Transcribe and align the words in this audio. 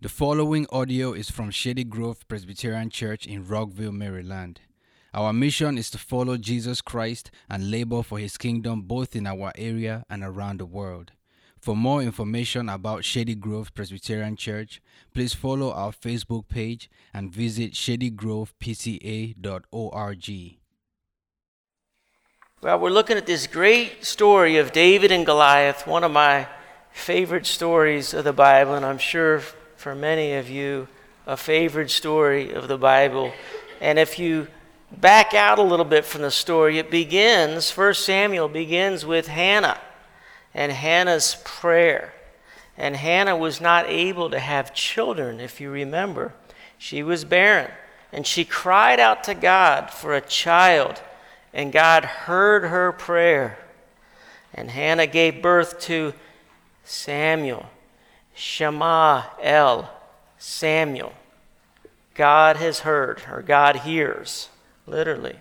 The 0.00 0.08
following 0.08 0.64
audio 0.70 1.12
is 1.12 1.28
from 1.28 1.50
Shady 1.50 1.82
Grove 1.82 2.28
Presbyterian 2.28 2.88
Church 2.88 3.26
in 3.26 3.44
Rockville, 3.44 3.90
Maryland. 3.90 4.60
Our 5.12 5.32
mission 5.32 5.76
is 5.76 5.90
to 5.90 5.98
follow 5.98 6.36
Jesus 6.36 6.80
Christ 6.80 7.32
and 7.50 7.72
labor 7.72 8.04
for 8.04 8.20
his 8.20 8.36
kingdom 8.36 8.82
both 8.82 9.16
in 9.16 9.26
our 9.26 9.50
area 9.58 10.04
and 10.08 10.22
around 10.22 10.60
the 10.60 10.66
world. 10.66 11.10
For 11.60 11.74
more 11.74 12.00
information 12.00 12.68
about 12.68 13.04
Shady 13.04 13.34
Grove 13.34 13.74
Presbyterian 13.74 14.36
Church, 14.36 14.80
please 15.12 15.34
follow 15.34 15.72
our 15.72 15.90
Facebook 15.90 16.46
page 16.46 16.88
and 17.12 17.34
visit 17.34 17.72
shadygrovepca.org. 17.72 20.56
Well, 22.62 22.78
we're 22.78 22.90
looking 22.90 23.16
at 23.16 23.26
this 23.26 23.48
great 23.48 24.04
story 24.04 24.58
of 24.58 24.70
David 24.70 25.10
and 25.10 25.26
Goliath, 25.26 25.88
one 25.88 26.04
of 26.04 26.12
my 26.12 26.46
favorite 26.92 27.46
stories 27.46 28.14
of 28.14 28.22
the 28.22 28.32
Bible, 28.32 28.74
and 28.74 28.86
I'm 28.86 28.98
sure 28.98 29.42
for 29.78 29.94
many 29.94 30.34
of 30.34 30.50
you, 30.50 30.88
a 31.24 31.36
favorite 31.36 31.90
story 31.90 32.52
of 32.52 32.66
the 32.66 32.76
Bible. 32.76 33.32
And 33.80 33.96
if 33.96 34.18
you 34.18 34.48
back 34.90 35.34
out 35.34 35.60
a 35.60 35.62
little 35.62 35.84
bit 35.84 36.04
from 36.04 36.22
the 36.22 36.32
story, 36.32 36.78
it 36.78 36.90
begins, 36.90 37.70
1 37.70 37.94
Samuel 37.94 38.48
begins 38.48 39.06
with 39.06 39.28
Hannah 39.28 39.78
and 40.52 40.72
Hannah's 40.72 41.36
prayer. 41.44 42.12
And 42.76 42.96
Hannah 42.96 43.36
was 43.36 43.60
not 43.60 43.88
able 43.88 44.30
to 44.30 44.40
have 44.40 44.74
children, 44.74 45.38
if 45.38 45.60
you 45.60 45.70
remember. 45.70 46.34
She 46.76 47.04
was 47.04 47.24
barren. 47.24 47.70
And 48.12 48.26
she 48.26 48.44
cried 48.44 48.98
out 48.98 49.22
to 49.24 49.34
God 49.34 49.92
for 49.92 50.12
a 50.12 50.20
child 50.20 51.00
and 51.54 51.72
God 51.72 52.04
heard 52.04 52.64
her 52.64 52.90
prayer. 52.90 53.58
And 54.52 54.72
Hannah 54.72 55.06
gave 55.06 55.40
birth 55.40 55.78
to 55.82 56.14
Samuel. 56.84 57.66
Shema 58.38 59.24
El, 59.42 59.90
Samuel. 60.38 61.12
God 62.14 62.56
has 62.56 62.80
heard, 62.80 63.22
or 63.28 63.42
God 63.42 63.76
hears, 63.76 64.48
literally. 64.86 65.40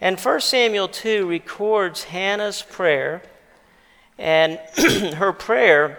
And 0.00 0.18
1 0.18 0.40
Samuel 0.40 0.88
2 0.88 1.28
records 1.28 2.04
Hannah's 2.04 2.62
prayer, 2.62 3.20
and 4.16 4.58
her 5.16 5.30
prayer 5.34 5.98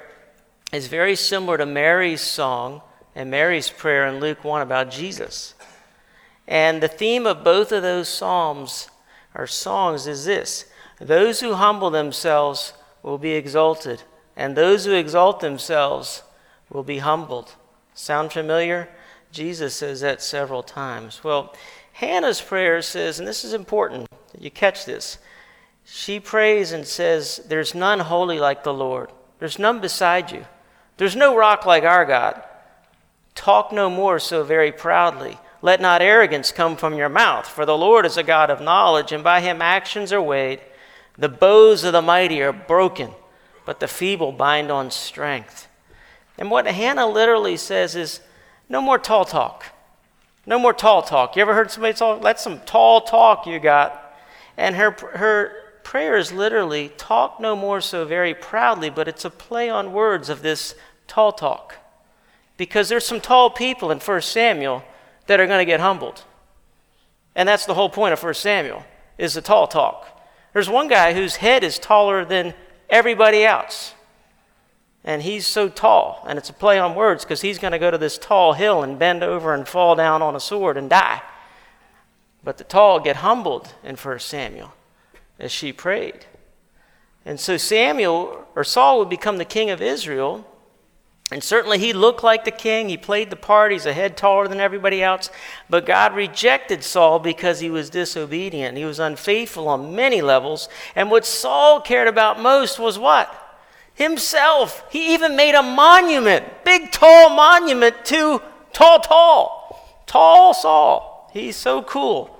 is 0.73 0.87
very 0.87 1.15
similar 1.15 1.55
to 1.59 1.67
Mary's 1.67 2.21
song 2.21 2.81
and 3.13 3.29
Mary's 3.29 3.69
prayer 3.69 4.07
in 4.07 4.19
Luke 4.19 4.43
1 4.43 4.63
about 4.63 4.89
Jesus. 4.89 5.53
And 6.47 6.81
the 6.81 6.87
theme 6.87 7.27
of 7.27 7.43
both 7.43 7.71
of 7.71 7.83
those 7.83 8.09
psalms 8.09 8.89
or 9.35 9.45
songs 9.45 10.07
is 10.07 10.25
this 10.25 10.65
Those 10.99 11.41
who 11.41 11.53
humble 11.53 11.91
themselves 11.91 12.73
will 13.03 13.19
be 13.19 13.33
exalted, 13.33 14.01
and 14.35 14.55
those 14.55 14.85
who 14.85 14.93
exalt 14.93 15.41
themselves 15.41 16.23
will 16.69 16.83
be 16.83 16.99
humbled. 16.99 17.55
Sound 17.93 18.31
familiar? 18.31 18.89
Jesus 19.31 19.75
says 19.75 20.01
that 20.01 20.21
several 20.21 20.63
times. 20.63 21.23
Well, 21.23 21.53
Hannah's 21.93 22.41
prayer 22.41 22.81
says, 22.81 23.19
and 23.19 23.27
this 23.27 23.43
is 23.43 23.53
important 23.53 24.07
that 24.31 24.41
you 24.41 24.49
catch 24.49 24.85
this. 24.85 25.17
She 25.85 26.19
prays 26.19 26.71
and 26.71 26.85
says, 26.85 27.41
There's 27.47 27.73
none 27.73 27.99
holy 27.99 28.39
like 28.39 28.63
the 28.63 28.73
Lord. 28.73 29.11
There's 29.39 29.57
none 29.57 29.79
beside 29.79 30.31
you. 30.31 30.45
There's 30.97 31.15
no 31.15 31.35
rock 31.35 31.65
like 31.65 31.83
our 31.83 32.05
God. 32.05 32.43
Talk 33.33 33.71
no 33.71 33.89
more 33.89 34.19
so 34.19 34.43
very 34.43 34.71
proudly. 34.71 35.39
Let 35.61 35.81
not 35.81 36.01
arrogance 36.01 36.51
come 36.51 36.75
from 36.75 36.95
your 36.95 37.09
mouth, 37.09 37.47
for 37.47 37.65
the 37.65 37.77
Lord 37.77 38.05
is 38.05 38.17
a 38.17 38.23
God 38.23 38.49
of 38.49 38.61
knowledge, 38.61 39.11
and 39.11 39.23
by 39.23 39.41
him 39.41 39.61
actions 39.61 40.13
are 40.13 40.21
weighed. 40.21 40.61
The 41.17 41.29
bows 41.29 41.83
of 41.83 41.93
the 41.93 42.01
mighty 42.01 42.41
are 42.41 42.53
broken, 42.53 43.11
but 43.65 43.79
the 43.79 43.87
feeble 43.87 44.31
bind 44.31 44.71
on 44.71 44.91
strength. 44.91 45.68
And 46.39 46.49
what 46.49 46.65
Hannah 46.65 47.05
literally 47.05 47.57
says 47.57 47.95
is 47.95 48.21
no 48.69 48.81
more 48.81 48.97
tall 48.97 49.25
talk. 49.25 49.65
No 50.45 50.57
more 50.57 50.73
tall 50.73 51.03
talk. 51.03 51.35
You 51.35 51.41
ever 51.41 51.53
heard 51.53 51.69
somebody 51.69 51.93
talk? 51.93 52.23
That's 52.23 52.41
some 52.41 52.61
tall 52.61 53.01
talk 53.01 53.45
you 53.45 53.59
got. 53.59 54.15
And 54.55 54.77
her, 54.77 54.91
her 54.91 55.51
prayer 55.83 56.15
is 56.15 56.31
literally 56.31 56.89
talk 56.97 57.41
no 57.41 57.57
more 57.57 57.81
so 57.81 58.05
very 58.05 58.33
proudly, 58.33 58.89
but 58.89 59.07
it's 59.07 59.25
a 59.25 59.29
play 59.29 59.69
on 59.69 59.91
words 59.91 60.29
of 60.29 60.41
this 60.41 60.75
tall 61.07 61.33
talk. 61.33 61.75
Because 62.55 62.87
there's 62.87 63.05
some 63.05 63.19
tall 63.19 63.49
people 63.49 63.91
in 63.91 63.99
1 63.99 64.21
Samuel 64.21 64.83
that 65.27 65.41
are 65.41 65.47
going 65.47 65.59
to 65.59 65.65
get 65.65 65.81
humbled. 65.81 66.23
And 67.35 67.49
that's 67.49 67.65
the 67.65 67.73
whole 67.73 67.89
point 67.89 68.13
of 68.13 68.23
1 68.23 68.33
Samuel, 68.33 68.85
is 69.17 69.33
the 69.33 69.41
tall 69.41 69.67
talk. 69.67 70.07
There's 70.53 70.69
one 70.69 70.87
guy 70.87 71.13
whose 71.13 71.35
head 71.35 71.65
is 71.65 71.77
taller 71.77 72.23
than 72.23 72.53
everybody 72.89 73.43
else. 73.43 73.93
And 75.03 75.21
he's 75.21 75.47
so 75.47 75.69
tall, 75.69 76.25
and 76.27 76.37
it's 76.37 76.49
a 76.49 76.53
play 76.53 76.77
on 76.77 76.93
words 76.93 77.23
because 77.23 77.41
he's 77.41 77.57
going 77.57 77.71
to 77.71 77.79
go 77.79 77.89
to 77.89 77.97
this 77.97 78.17
tall 78.17 78.53
hill 78.53 78.83
and 78.83 78.99
bend 78.99 79.23
over 79.23 79.53
and 79.53 79.67
fall 79.67 79.95
down 79.95 80.21
on 80.21 80.35
a 80.35 80.39
sword 80.39 80.77
and 80.77 80.89
die. 80.89 81.21
But 82.43 82.57
the 82.57 82.63
tall 82.63 82.99
get 82.99 83.17
humbled 83.17 83.73
in 83.83 83.95
1 83.95 84.19
Samuel 84.19 84.73
as 85.39 85.51
she 85.51 85.71
prayed. 85.71 86.25
And 87.25 87.39
so 87.39 87.57
Samuel, 87.57 88.45
or 88.55 88.63
Saul, 88.63 88.99
would 88.99 89.09
become 89.09 89.37
the 89.37 89.45
king 89.45 89.69
of 89.69 89.81
Israel 89.81 90.45
and 91.31 91.43
certainly 91.43 91.77
he 91.77 91.93
looked 91.93 92.23
like 92.23 92.43
the 92.43 92.51
king. 92.51 92.89
He 92.89 92.97
played 92.97 93.29
the 93.29 93.35
part. 93.35 93.71
He's 93.71 93.85
a 93.85 93.93
head 93.93 94.17
taller 94.17 94.47
than 94.47 94.59
everybody 94.59 95.03
else. 95.03 95.29
But 95.69 95.85
God 95.85 96.15
rejected 96.15 96.83
Saul 96.83 97.19
because 97.19 97.59
he 97.59 97.69
was 97.69 97.91
disobedient. 97.91 98.77
He 98.77 98.85
was 98.85 98.99
unfaithful 98.99 99.67
on 99.67 99.95
many 99.95 100.21
levels. 100.21 100.69
And 100.95 101.11
what 101.11 101.25
Saul 101.25 101.81
cared 101.81 102.07
about 102.07 102.39
most 102.39 102.79
was 102.79 102.97
what? 102.97 103.48
Himself. 103.99 104.85
He 104.89 105.13
even 105.13 105.35
made 105.35 105.55
a 105.55 105.61
monument, 105.61 106.45
big, 106.63 106.89
tall 106.89 107.31
monument 107.31 108.05
to 108.05 108.41
tall, 108.71 109.01
tall, 109.01 110.01
tall 110.07 110.53
Saul. 110.53 111.29
He's 111.33 111.57
so 111.57 111.83
cool. 111.83 112.39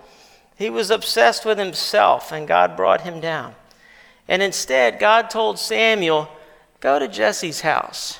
He 0.55 0.69
was 0.69 0.89
obsessed 0.89 1.43
with 1.43 1.57
himself, 1.57 2.31
and 2.31 2.47
God 2.47 2.77
brought 2.77 3.01
him 3.01 3.19
down. 3.19 3.55
And 4.25 4.41
instead, 4.41 4.99
God 4.99 5.29
told 5.29 5.59
Samuel, 5.59 6.29
Go 6.79 6.97
to 6.97 7.09
Jesse's 7.09 7.59
house 7.59 8.19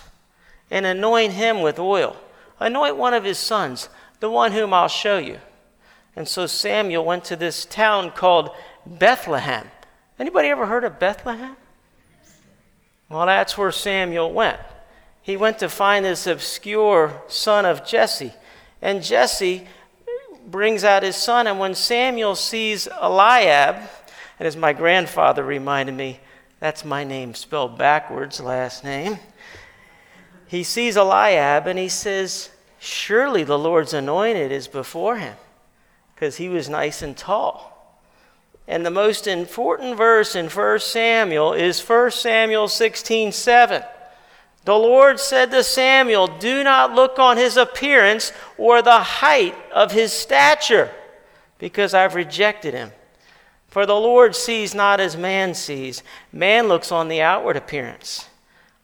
and 0.70 0.86
anoint 0.86 1.32
him 1.32 1.62
with 1.62 1.80
oil. 1.80 2.18
Anoint 2.60 2.98
one 2.98 3.14
of 3.14 3.24
his 3.24 3.38
sons, 3.38 3.88
the 4.20 4.30
one 4.30 4.52
whom 4.52 4.74
I'll 4.74 4.90
show 4.90 5.18
you. 5.18 5.40
And 6.14 6.28
so 6.28 6.46
Samuel 6.46 7.06
went 7.06 7.24
to 7.26 7.38
this 7.38 7.64
town 7.64 8.12
called 8.12 8.50
Bethlehem. 8.86 9.72
Anybody 10.20 10.50
ever 10.50 10.66
heard 10.66 10.84
of 10.84 11.00
Bethlehem? 11.00 11.56
Well, 13.09 13.25
that's 13.25 13.58
where 13.58 13.72
Samuel 13.72 14.31
went. 14.31 14.59
He 15.22 15.36
went 15.36 15.59
to 15.59 15.70
find 15.70 16.06
this 16.06 16.28
obscure 16.28 17.22
son 17.28 17.66
of 17.66 17.86
Jesse. 17.86 18.34
And 18.81 19.03
Jesse 19.03 19.68
brings 20.47 20.84
out 20.84 21.03
his 21.03 21.16
son. 21.16 21.47
And 21.47 21.59
when 21.59 21.75
Samuel 21.75 22.36
sees 22.36 22.88
Eliab, 22.88 23.75
and 24.38 24.47
as 24.47 24.56
my 24.56 24.74
grandfather 24.74 25.44
reminded 25.44 25.96
me, 25.96 26.20
that's 26.59 26.86
my 26.86 27.03
name 27.03 27.34
spelled 27.34 27.78
backwards, 27.78 28.40
last 28.40 28.84
name 28.84 29.20
he 30.50 30.64
sees 30.64 30.97
Eliab 30.97 31.68
and 31.68 31.78
he 31.78 31.90
says, 31.90 32.50
Surely 32.80 33.44
the 33.44 33.59
Lord's 33.59 33.94
anointed 33.94 34.52
is 34.52 34.68
before 34.68 35.18
him, 35.18 35.36
because 36.16 36.38
he 36.38 36.50
was 36.50 36.68
nice 36.68 37.03
and 37.03 37.16
tall. 37.16 37.69
And 38.69 38.85
the 38.85 38.91
most 38.91 39.28
important 39.28 39.97
verse 39.97 40.34
in 40.34 40.47
1 40.47 40.80
Samuel 40.80 41.52
is 41.52 41.81
1 41.81 42.12
Samuel 42.12 42.69
16 42.69 43.34
7. 43.34 43.84
The 44.63 44.75
Lord 44.75 45.19
said 45.19 45.52
to 45.52 45.63
Samuel, 45.63 46.28
Do 46.28 46.63
not 46.63 46.94
look 46.94 47.19
on 47.19 47.35
his 47.35 47.58
appearance 47.58 48.31
or 48.58 48.81
the 48.81 49.00
height 49.00 49.56
of 49.74 49.91
his 49.91 50.13
stature, 50.13 50.90
because 51.58 51.94
I've 51.94 52.16
rejected 52.16 52.74
him. 52.74 52.91
For 53.68 53.85
the 53.85 53.96
Lord 53.96 54.34
sees 54.34 54.74
not 54.74 55.02
as 55.02 55.18
man 55.18 55.53
sees. 55.53 56.02
Man 56.31 56.69
looks 56.69 56.91
on 56.91 57.09
the 57.09 57.22
outward 57.22 57.58
appearance 57.58 58.29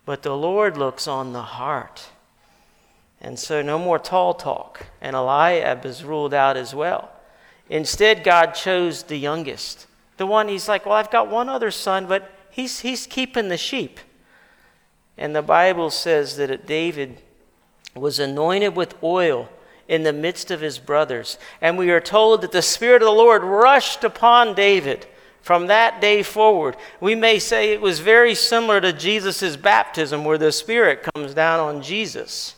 but 0.06 0.22
the 0.22 0.38
Lord 0.38 0.78
looks 0.78 1.08
on 1.08 1.34
the 1.34 1.42
heart. 1.42 2.08
And 3.20 3.40
so 3.40 3.62
no 3.62 3.80
more 3.80 3.98
tall 3.98 4.36
talk. 4.36 4.86
And 5.02 5.16
Eliab 5.16 5.86
is 5.86 6.04
ruled 6.04 6.34
out 6.34 6.58
as 6.58 6.76
well. 6.76 7.12
Instead, 7.70 8.24
God 8.24 8.52
chose 8.52 9.04
the 9.04 9.18
youngest. 9.18 9.88
The 10.18 10.26
one 10.26 10.48
he's 10.48 10.68
like, 10.68 10.86
Well, 10.86 10.96
I've 10.96 11.12
got 11.12 11.30
one 11.30 11.50
other 11.50 11.72
son, 11.72 12.06
but 12.06 12.32
he's, 12.52 12.82
he's 12.82 13.08
keeping 13.08 13.50
the 13.50 13.58
sheep. 13.58 14.00
And 15.18 15.36
the 15.36 15.42
Bible 15.42 15.90
says 15.90 16.38
that 16.38 16.66
David 16.66 17.22
was 17.96 18.20
anointed 18.20 18.76
with 18.76 19.02
oil 19.02 19.50
in 19.88 20.04
the 20.04 20.14
midst 20.14 20.52
of 20.52 20.62
his 20.62 20.80
brothers. 20.80 21.38
And 21.62 21.78
we 21.78 21.92
are 21.92 22.02
told 22.02 22.42
that 22.42 22.52
the 22.52 22.62
Spirit 22.62 23.02
of 23.02 23.08
the 23.08 23.12
Lord 23.12 23.44
rushed 23.44 24.04
upon 24.04 24.56
David 24.56 25.08
from 25.42 25.68
that 25.68 26.02
day 26.02 26.24
forward. 26.24 26.76
We 27.00 27.16
may 27.16 27.40
say 27.40 27.72
it 27.72 27.80
was 27.80 28.00
very 28.00 28.36
similar 28.36 28.82
to 28.82 28.92
Jesus' 28.92 29.56
baptism, 29.56 30.26
where 30.26 30.40
the 30.40 30.52
Spirit 30.52 31.08
comes 31.14 31.34
down 31.34 31.60
on 31.60 31.82
Jesus. 31.82 32.56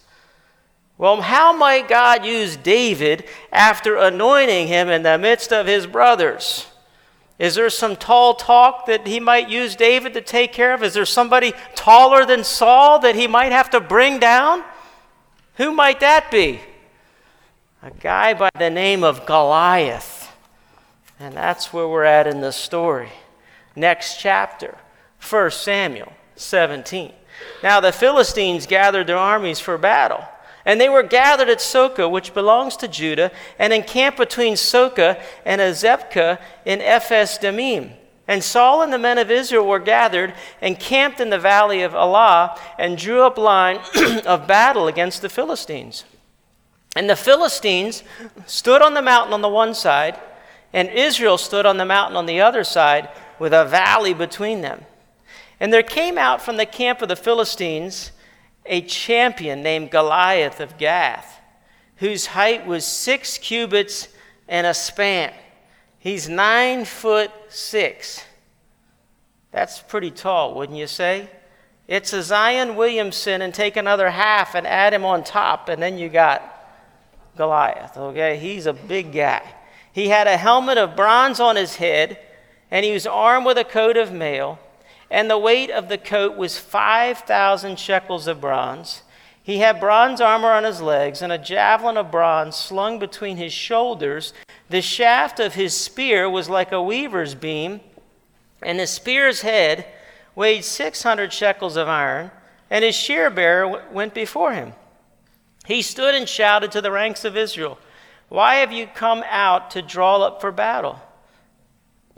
Well, 0.97 1.21
how 1.21 1.53
might 1.53 1.87
God 1.87 2.25
use 2.25 2.57
David 2.57 3.25
after 3.51 3.97
anointing 3.97 4.67
him 4.67 4.89
in 4.89 5.03
the 5.03 5.17
midst 5.17 5.53
of 5.53 5.67
his 5.67 5.85
brothers? 5.85 6.65
Is 7.37 7.53
there 7.53 7.69
some 7.69 7.95
tall 7.95 8.33
talk 8.33 8.87
that 8.87 9.05
he 9.05 9.19
might 9.19 9.47
use 9.47 9.75
David 9.75 10.15
to 10.15 10.21
take 10.21 10.53
care 10.53 10.73
of? 10.73 10.81
Is 10.81 10.95
there 10.95 11.05
somebody 11.05 11.53
taller 11.75 12.25
than 12.25 12.43
Saul 12.43 12.97
that 12.99 13.15
he 13.15 13.27
might 13.27 13.51
have 13.51 13.69
to 13.71 13.79
bring 13.79 14.19
down? 14.19 14.63
Who 15.57 15.71
might 15.71 15.99
that 15.99 16.31
be? 16.31 16.61
A 17.83 17.91
guy 17.91 18.33
by 18.33 18.49
the 18.57 18.71
name 18.71 19.03
of 19.03 19.27
Goliath. 19.27 20.35
And 21.19 21.35
that's 21.35 21.71
where 21.71 21.87
we're 21.87 22.03
at 22.03 22.25
in 22.25 22.41
the 22.41 22.51
story. 22.51 23.09
Next 23.75 24.19
chapter, 24.19 24.75
1 25.29 25.51
Samuel 25.51 26.11
17. 26.35 27.13
Now 27.61 27.79
the 27.79 27.91
Philistines 27.91 28.65
gathered 28.65 29.05
their 29.05 29.17
armies 29.17 29.59
for 29.59 29.77
battle. 29.77 30.23
And 30.67 30.81
they 30.81 30.89
were 30.89 31.01
gathered 31.01 31.47
at 31.47 31.61
Socoh, 31.61 32.11
which 32.11 32.33
belongs 32.33 32.75
to 32.77 32.89
Judah, 32.89 33.31
and 33.57 33.71
encamped 33.71 34.17
between 34.17 34.55
Socoh 34.55 35.17
and 35.45 35.61
Azekah 35.61 36.39
in 36.65 36.81
Ephes 36.81 37.37
Dammim. 37.37 37.93
And 38.27 38.43
Saul 38.43 38.81
and 38.81 38.91
the 38.91 38.97
men 38.97 39.17
of 39.17 39.31
Israel 39.31 39.65
were 39.65 39.79
gathered 39.79 40.33
and 40.61 40.77
camped 40.77 41.21
in 41.21 41.29
the 41.29 41.39
valley 41.39 41.83
of 41.83 41.95
Elah 41.95 42.59
and 42.77 42.97
drew 42.97 43.21
up 43.21 43.37
line 43.37 43.79
of 44.25 44.45
battle 44.45 44.89
against 44.89 45.21
the 45.21 45.29
Philistines. 45.29 46.03
And 46.97 47.09
the 47.09 47.15
Philistines 47.15 48.03
stood 48.45 48.81
on 48.81 48.93
the 48.93 49.01
mountain 49.01 49.33
on 49.33 49.41
the 49.41 49.47
one 49.47 49.73
side, 49.73 50.19
and 50.73 50.89
Israel 50.89 51.37
stood 51.37 51.65
on 51.65 51.77
the 51.77 51.85
mountain 51.85 52.17
on 52.17 52.25
the 52.25 52.41
other 52.41 52.65
side, 52.65 53.07
with 53.39 53.53
a 53.53 53.63
valley 53.63 54.13
between 54.13 54.59
them. 54.59 54.83
And 55.61 55.71
there 55.71 55.83
came 55.83 56.17
out 56.17 56.41
from 56.41 56.57
the 56.57 56.65
camp 56.65 57.01
of 57.01 57.07
the 57.07 57.15
Philistines 57.15 58.11
a 58.67 58.81
champion 58.81 59.63
named 59.63 59.91
Goliath 59.91 60.59
of 60.59 60.77
Gath, 60.77 61.39
whose 61.97 62.27
height 62.27 62.65
was 62.65 62.85
six 62.85 63.37
cubits 63.37 64.07
and 64.47 64.67
a 64.67 64.73
span. 64.73 65.33
He's 65.99 66.29
nine 66.29 66.85
foot 66.85 67.31
six. 67.49 68.23
That's 69.51 69.79
pretty 69.79 70.11
tall, 70.11 70.55
wouldn't 70.55 70.77
you 70.77 70.87
say? 70.87 71.29
It's 71.87 72.13
a 72.13 72.21
Zion 72.21 72.75
Williamson 72.75 73.41
and 73.41 73.53
take 73.53 73.77
another 73.77 74.09
half 74.09 74.55
and 74.55 74.67
add 74.67 74.93
him 74.93 75.05
on 75.05 75.23
top, 75.23 75.69
and 75.69 75.81
then 75.81 75.97
you 75.97 76.09
got 76.09 76.43
Goliath, 77.37 77.97
okay? 77.97 78.37
He's 78.37 78.65
a 78.65 78.73
big 78.73 79.13
guy. 79.13 79.41
He 79.91 80.09
had 80.09 80.27
a 80.27 80.37
helmet 80.37 80.77
of 80.77 80.95
bronze 80.95 81.39
on 81.39 81.55
his 81.55 81.77
head, 81.77 82.19
and 82.69 82.85
he 82.85 82.91
was 82.91 83.07
armed 83.07 83.45
with 83.45 83.57
a 83.57 83.63
coat 83.63 83.95
of 83.97 84.11
mail 84.11 84.59
and 85.09 85.29
the 85.29 85.37
weight 85.37 85.69
of 85.69 85.89
the 85.89 85.97
coat 85.97 86.35
was 86.37 86.59
5,000 86.59 87.79
shekels 87.79 88.27
of 88.27 88.41
bronze. 88.41 89.03
He 89.41 89.59
had 89.59 89.79
bronze 89.79 90.19
armor 90.19 90.51
on 90.51 90.65
his 90.65 90.81
legs 90.81 91.21
and 91.21 91.31
a 91.31 91.37
javelin 91.37 91.95
of 91.95 92.11
bronze 92.11 92.55
slung 92.55 92.99
between 92.99 93.37
his 93.37 93.53
shoulders. 93.53 94.33
The 94.69 94.81
shaft 94.81 95.39
of 95.39 95.53
his 95.53 95.73
spear 95.73 96.29
was 96.29 96.49
like 96.49 96.73
a 96.73 96.81
weaver's 96.81 97.33
beam, 97.33 97.79
and 98.61 98.77
the 98.77 98.87
spear's 98.87 99.41
head 99.41 99.85
weighed 100.35 100.65
600 100.65 101.31
shekels 101.31 101.77
of 101.77 101.87
iron, 101.87 102.31
and 102.69 102.83
his 102.83 102.95
shear 102.95 103.29
bearer 103.29 103.85
went 103.91 104.13
before 104.13 104.51
him. 104.51 104.73
He 105.65 105.81
stood 105.81 106.13
and 106.13 106.27
shouted 106.27 106.71
to 106.73 106.81
the 106.81 106.91
ranks 106.91 107.23
of 107.23 107.37
Israel, 107.37 107.77
Why 108.27 108.55
have 108.55 108.73
you 108.73 108.87
come 108.87 109.23
out 109.29 109.71
to 109.71 109.81
draw 109.81 110.21
up 110.21 110.41
for 110.41 110.51
battle? 110.51 110.99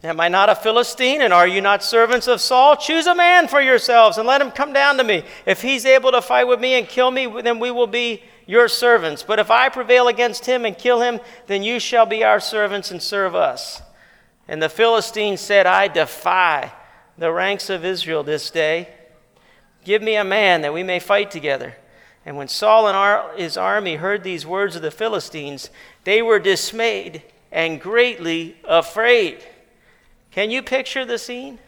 Am 0.02 0.22
I 0.22 0.30
not 0.30 0.50
a 0.50 0.56
Philistine, 0.56 1.22
and 1.22 1.34
are 1.34 1.48
you 1.48 1.60
not 1.60 1.84
servants 1.84 2.28
of 2.28 2.40
Saul? 2.40 2.78
Choose 2.78 3.06
a 3.06 3.14
man 3.14 3.50
for 3.50 3.60
yourselves 3.60 4.18
and 4.18 4.26
let 4.26 4.42
him 4.42 4.50
come 4.50 4.72
down 4.72 4.96
to 4.98 5.04
me. 5.04 5.24
If 5.46 5.62
he's 5.62 5.86
able 5.86 6.12
to 6.12 6.22
fight 6.22 6.46
with 6.46 6.62
me 6.62 6.76
and 6.76 6.88
kill 6.88 7.12
me, 7.12 7.28
then 7.42 7.60
we 7.60 7.70
will 7.70 7.88
be 7.88 8.24
your 8.46 8.70
servants. 8.70 9.24
But 9.24 9.40
if 9.40 9.52
I 9.52 9.68
prevail 9.68 10.08
against 10.08 10.46
him 10.46 10.66
and 10.66 10.78
kill 10.78 11.02
him, 11.02 11.20
then 11.48 11.64
you 11.64 11.82
shall 11.82 12.06
be 12.06 12.24
our 12.24 12.40
servants 12.40 12.92
and 12.92 13.02
serve 13.02 13.36
us. 13.36 13.82
And 14.48 14.64
the 14.64 14.70
Philistine 14.70 15.36
said, 15.36 15.66
I 15.66 15.90
defy 15.90 16.72
the 17.18 17.32
ranks 17.34 17.70
of 17.70 17.84
Israel 17.84 18.24
this 18.24 18.50
day. 18.50 18.88
Give 19.84 20.02
me 20.02 20.16
a 20.16 20.24
man 20.24 20.62
that 20.62 20.74
we 20.74 20.82
may 20.82 21.00
fight 21.00 21.30
together. 21.30 21.76
And 22.26 22.38
when 22.38 22.48
Saul 22.48 22.88
and 22.88 23.40
his 23.40 23.58
army 23.58 23.96
heard 23.98 24.24
these 24.24 24.46
words 24.46 24.78
of 24.78 24.82
the 24.82 24.92
Philistines, 24.92 25.70
they 26.06 26.22
were 26.22 26.40
dismayed 26.40 27.22
and 27.52 27.82
greatly 27.82 28.56
afraid. 28.64 29.44
Can 30.32 30.52
you 30.52 30.62
picture 30.62 31.06
the 31.06 31.18
scene? 31.18 31.60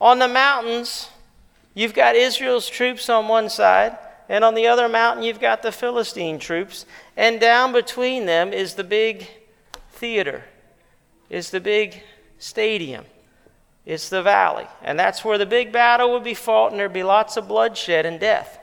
On 0.00 0.18
the 0.18 0.28
mountains, 0.28 1.08
you've 1.74 1.94
got 1.94 2.16
Israel's 2.16 2.68
troops 2.68 3.08
on 3.08 3.28
one 3.28 3.48
side, 3.48 3.96
and 4.28 4.44
on 4.44 4.54
the 4.54 4.66
other 4.66 4.88
mountain, 4.88 5.24
you've 5.24 5.40
got 5.40 5.62
the 5.62 5.72
Philistine 5.72 6.38
troops, 6.38 6.86
and 7.16 7.40
down 7.40 7.72
between 7.72 8.26
them 8.26 8.52
is 8.52 8.74
the 8.74 8.84
big 8.84 9.26
theater, 9.92 10.44
is 11.28 11.50
the 11.50 11.60
big 11.60 12.02
stadium. 12.38 13.04
It's 13.86 14.08
the 14.08 14.22
valley. 14.22 14.66
And 14.82 14.98
that's 14.98 15.24
where 15.24 15.38
the 15.38 15.46
big 15.46 15.72
battle 15.72 16.12
would 16.12 16.24
be 16.24 16.34
fought, 16.34 16.70
and 16.70 16.80
there'd 16.80 16.92
be 16.92 17.02
lots 17.02 17.36
of 17.36 17.48
bloodshed 17.48 18.06
and 18.06 18.20
death. 18.20 18.58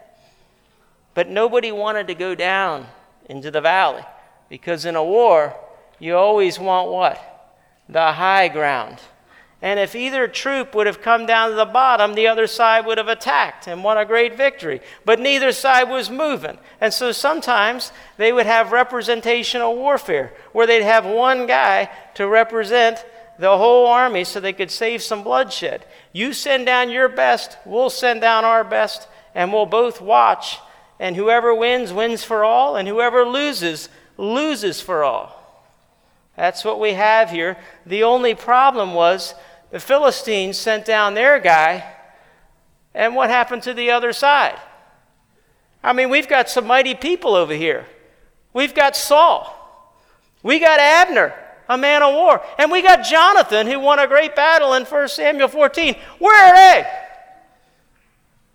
But 1.13 1.29
nobody 1.29 1.71
wanted 1.71 2.07
to 2.07 2.15
go 2.15 2.35
down 2.35 2.87
into 3.27 3.51
the 3.51 3.61
valley 3.61 4.03
because 4.49 4.85
in 4.85 4.95
a 4.95 5.03
war, 5.03 5.55
you 5.99 6.15
always 6.15 6.59
want 6.59 6.91
what? 6.91 7.36
The 7.89 8.13
high 8.13 8.47
ground. 8.47 8.99
And 9.61 9.79
if 9.79 9.95
either 9.95 10.27
troop 10.27 10.75
would 10.75 10.85
have 10.85 11.01
come 11.01 11.25
down 11.25 11.49
to 11.49 11.55
the 11.55 11.65
bottom, 11.65 12.13
the 12.13 12.27
other 12.27 12.45
side 12.45 12.85
would 12.85 12.99
have 12.99 13.07
attacked 13.07 13.67
and 13.67 13.83
won 13.83 13.97
a 13.97 14.05
great 14.05 14.37
victory. 14.37 14.81
But 15.03 15.19
neither 15.19 15.51
side 15.51 15.89
was 15.89 16.11
moving. 16.11 16.59
And 16.79 16.93
so 16.93 17.11
sometimes 17.11 17.91
they 18.17 18.31
would 18.31 18.45
have 18.45 18.71
representational 18.71 19.75
warfare, 19.75 20.31
where 20.51 20.67
they'd 20.67 20.83
have 20.83 21.05
one 21.05 21.47
guy 21.47 21.89
to 22.15 22.27
represent 22.27 23.03
the 23.39 23.57
whole 23.57 23.87
army 23.87 24.23
so 24.23 24.39
they 24.39 24.53
could 24.53 24.71
save 24.71 25.01
some 25.01 25.23
bloodshed. 25.23 25.85
You 26.11 26.33
send 26.33 26.67
down 26.67 26.91
your 26.91 27.09
best, 27.09 27.57
we'll 27.65 27.89
send 27.89 28.21
down 28.21 28.45
our 28.45 28.63
best, 28.63 29.07
and 29.33 29.51
we'll 29.51 29.65
both 29.65 30.01
watch. 30.01 30.59
And 30.99 31.15
whoever 31.15 31.53
wins, 31.53 31.91
wins 31.91 32.23
for 32.23 32.43
all, 32.43 32.75
and 32.75 32.87
whoever 32.87 33.25
loses, 33.25 33.89
loses 34.17 34.81
for 34.81 35.03
all. 35.03 35.36
That's 36.37 36.63
what 36.63 36.79
we 36.79 36.93
have 36.93 37.31
here. 37.31 37.57
The 37.85 38.03
only 38.03 38.35
problem 38.35 38.93
was 38.93 39.33
the 39.71 39.79
Philistines 39.79 40.57
sent 40.57 40.85
down 40.85 41.15
their 41.15 41.39
guy, 41.39 41.83
and 42.93 43.15
what 43.15 43.29
happened 43.29 43.63
to 43.63 43.73
the 43.73 43.91
other 43.91 44.13
side? 44.13 44.57
I 45.83 45.93
mean, 45.93 46.09
we've 46.09 46.27
got 46.27 46.49
some 46.49 46.67
mighty 46.67 46.95
people 46.95 47.35
over 47.35 47.53
here. 47.53 47.85
We've 48.53 48.73
got 48.73 48.95
Saul. 48.95 49.53
We 50.43 50.59
got 50.59 50.79
Abner, 50.79 51.33
a 51.67 51.77
man 51.77 52.03
of 52.03 52.13
war. 52.13 52.41
And 52.57 52.71
we 52.71 52.81
got 52.81 53.05
Jonathan, 53.05 53.67
who 53.67 53.79
won 53.79 53.99
a 53.99 54.07
great 54.07 54.35
battle 54.35 54.73
in 54.73 54.85
1 54.85 55.07
Samuel 55.09 55.47
14. 55.47 55.95
Where 56.19 56.47
are 56.47 56.55
they? 56.55 56.89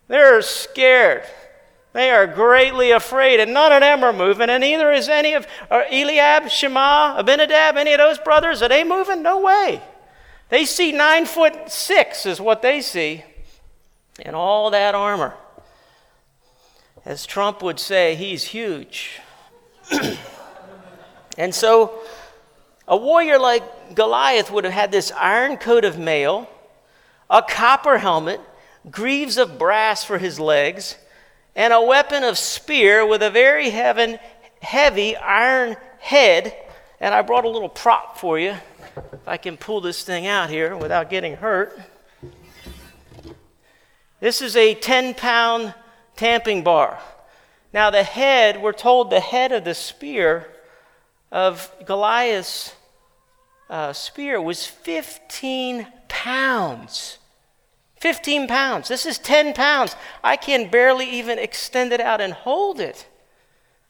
They're 0.08 0.42
scared. 0.42 1.24
They 1.92 2.08
are 2.10 2.26
greatly 2.26 2.90
afraid, 2.90 3.38
and 3.38 3.52
none 3.52 3.70
of 3.70 3.80
them 3.80 4.02
are 4.02 4.14
moving, 4.14 4.48
and 4.48 4.62
neither 4.62 4.90
is 4.92 5.08
any 5.08 5.34
of 5.34 5.46
uh, 5.70 5.82
Eliab, 5.90 6.48
Shammah, 6.48 7.16
Abinadab, 7.18 7.76
any 7.76 7.92
of 7.92 7.98
those 7.98 8.18
brothers. 8.18 8.62
Are 8.62 8.68
they 8.68 8.82
moving? 8.82 9.22
No 9.22 9.40
way. 9.40 9.82
They 10.48 10.64
see 10.64 10.92
nine 10.92 11.26
foot 11.26 11.70
six, 11.70 12.24
is 12.24 12.40
what 12.40 12.62
they 12.62 12.80
see, 12.80 13.24
and 14.20 14.34
all 14.34 14.70
that 14.70 14.94
armor. 14.94 15.34
As 17.04 17.26
Trump 17.26 17.62
would 17.62 17.78
say, 17.78 18.14
he's 18.14 18.44
huge. 18.44 19.20
and 21.36 21.54
so, 21.54 21.98
a 22.88 22.96
warrior 22.96 23.38
like 23.38 23.94
Goliath 23.94 24.50
would 24.50 24.64
have 24.64 24.72
had 24.72 24.92
this 24.92 25.12
iron 25.12 25.58
coat 25.58 25.84
of 25.84 25.98
mail, 25.98 26.48
a 27.28 27.42
copper 27.42 27.98
helmet, 27.98 28.40
greaves 28.90 29.36
of 29.36 29.58
brass 29.58 30.04
for 30.04 30.16
his 30.16 30.40
legs 30.40 30.96
and 31.54 31.72
a 31.72 31.82
weapon 31.82 32.24
of 32.24 32.38
spear 32.38 33.06
with 33.06 33.22
a 33.22 33.30
very 33.30 33.70
heavy, 33.70 34.18
heavy 34.60 35.16
iron 35.16 35.76
head. 35.98 36.56
And 37.00 37.14
I 37.14 37.22
brought 37.22 37.44
a 37.44 37.48
little 37.48 37.68
prop 37.68 38.18
for 38.18 38.38
you, 38.38 38.56
if 38.96 39.26
I 39.26 39.36
can 39.36 39.56
pull 39.56 39.80
this 39.80 40.04
thing 40.04 40.26
out 40.26 40.50
here 40.50 40.76
without 40.76 41.10
getting 41.10 41.36
hurt. 41.36 41.78
This 44.20 44.40
is 44.40 44.56
a 44.56 44.74
10 44.74 45.14
pound 45.14 45.74
tamping 46.16 46.62
bar. 46.62 46.98
Now, 47.72 47.90
the 47.90 48.02
head, 48.02 48.62
we're 48.62 48.72
told 48.72 49.10
the 49.10 49.20
head 49.20 49.50
of 49.50 49.64
the 49.64 49.74
spear 49.74 50.46
of 51.30 51.72
Goliath's 51.86 52.74
uh, 53.68 53.92
spear 53.94 54.40
was 54.40 54.66
15 54.66 55.86
pounds. 56.08 57.18
15 58.02 58.48
pounds. 58.48 58.88
This 58.88 59.06
is 59.06 59.16
10 59.18 59.54
pounds. 59.54 59.94
I 60.24 60.34
can 60.34 60.68
barely 60.68 61.08
even 61.08 61.38
extend 61.38 61.92
it 61.92 62.00
out 62.00 62.20
and 62.20 62.32
hold 62.32 62.80
it. 62.80 63.06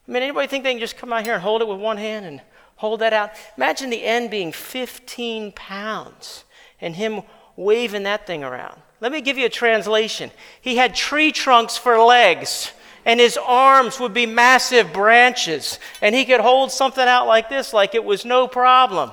I 0.07 0.13
mean, 0.13 0.23
anybody 0.23 0.47
think 0.49 0.65
they 0.65 0.73
can 0.73 0.81
just 0.81 0.99
come 0.99 1.15
out 1.15 1.25
here 1.25 1.33
and 1.33 1.43
hold 1.43 1.63
it 1.63 1.67
with 1.67 1.81
one 1.81 1.97
hand 1.97 2.27
and 2.27 2.43
hold 2.77 3.01
that 3.01 3.15
out? 3.15 3.31
Imagine 3.57 3.89
the 3.89 4.05
end 4.05 4.31
being 4.31 4.53
15 4.53 5.53
pounds 5.53 6.45
and 6.79 6.95
him 6.95 7.23
waving 7.57 8.03
that 8.03 8.27
thing 8.27 8.45
around. 8.45 8.79
Let 9.01 9.13
me 9.13 9.23
give 9.23 9.39
you 9.39 9.47
a 9.47 9.49
translation. 9.49 10.31
He 10.61 10.77
had 10.77 10.95
tree 10.95 11.33
trunks 11.33 11.79
for 11.79 11.99
legs, 11.99 12.71
and 13.07 13.19
his 13.19 13.39
arms 13.39 13.99
would 13.99 14.13
be 14.13 14.27
massive 14.27 14.93
branches, 14.93 15.79
and 16.03 16.15
he 16.15 16.27
could 16.27 16.41
hold 16.41 16.71
something 16.71 17.09
out 17.09 17.27
like 17.27 17.49
this, 17.49 17.73
like 17.73 17.95
it 17.95 18.05
was 18.05 18.27
no 18.27 18.47
problem. 18.47 19.11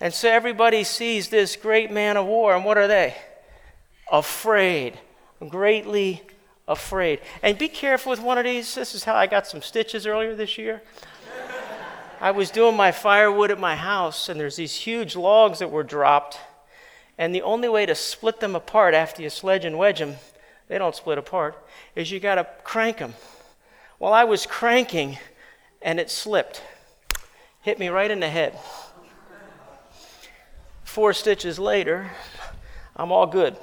And 0.00 0.12
so 0.12 0.28
everybody 0.28 0.82
sees 0.82 1.28
this 1.28 1.54
great 1.54 1.92
man 1.92 2.16
of 2.16 2.26
war, 2.26 2.56
and 2.56 2.64
what 2.64 2.76
are 2.76 2.88
they? 2.88 3.14
Afraid, 4.10 4.98
greatly 5.48 6.22
afraid. 6.66 7.20
And 7.42 7.58
be 7.58 7.68
careful 7.68 8.10
with 8.10 8.20
one 8.20 8.38
of 8.38 8.44
these. 8.44 8.74
This 8.74 8.94
is 8.94 9.04
how 9.04 9.14
I 9.14 9.26
got 9.26 9.46
some 9.46 9.62
stitches 9.62 10.06
earlier 10.06 10.34
this 10.34 10.56
year. 10.56 10.82
I 12.20 12.30
was 12.30 12.50
doing 12.50 12.76
my 12.76 12.92
firewood 12.92 13.50
at 13.50 13.58
my 13.58 13.76
house, 13.76 14.28
and 14.28 14.38
there's 14.38 14.56
these 14.56 14.74
huge 14.74 15.16
logs 15.16 15.58
that 15.58 15.70
were 15.70 15.82
dropped. 15.82 16.38
And 17.18 17.34
the 17.34 17.42
only 17.42 17.68
way 17.68 17.86
to 17.86 17.94
split 17.94 18.40
them 18.40 18.54
apart 18.54 18.94
after 18.94 19.22
you 19.22 19.30
sledge 19.30 19.64
and 19.64 19.76
wedge 19.76 19.98
them, 19.98 20.16
they 20.68 20.78
don't 20.78 20.94
split 20.94 21.18
apart, 21.18 21.56
is 21.94 22.10
you 22.10 22.20
got 22.20 22.36
to 22.36 22.46
crank 22.64 22.98
them. 22.98 23.14
Well, 23.98 24.12
I 24.12 24.24
was 24.24 24.46
cranking, 24.46 25.18
and 25.82 26.00
it 26.00 26.10
slipped, 26.10 26.62
hit 27.60 27.78
me 27.78 27.88
right 27.88 28.10
in 28.10 28.20
the 28.20 28.28
head. 28.28 28.58
Four 30.84 31.12
stitches 31.12 31.58
later, 31.58 32.10
I'm 32.96 33.12
all 33.12 33.26
good. 33.26 33.56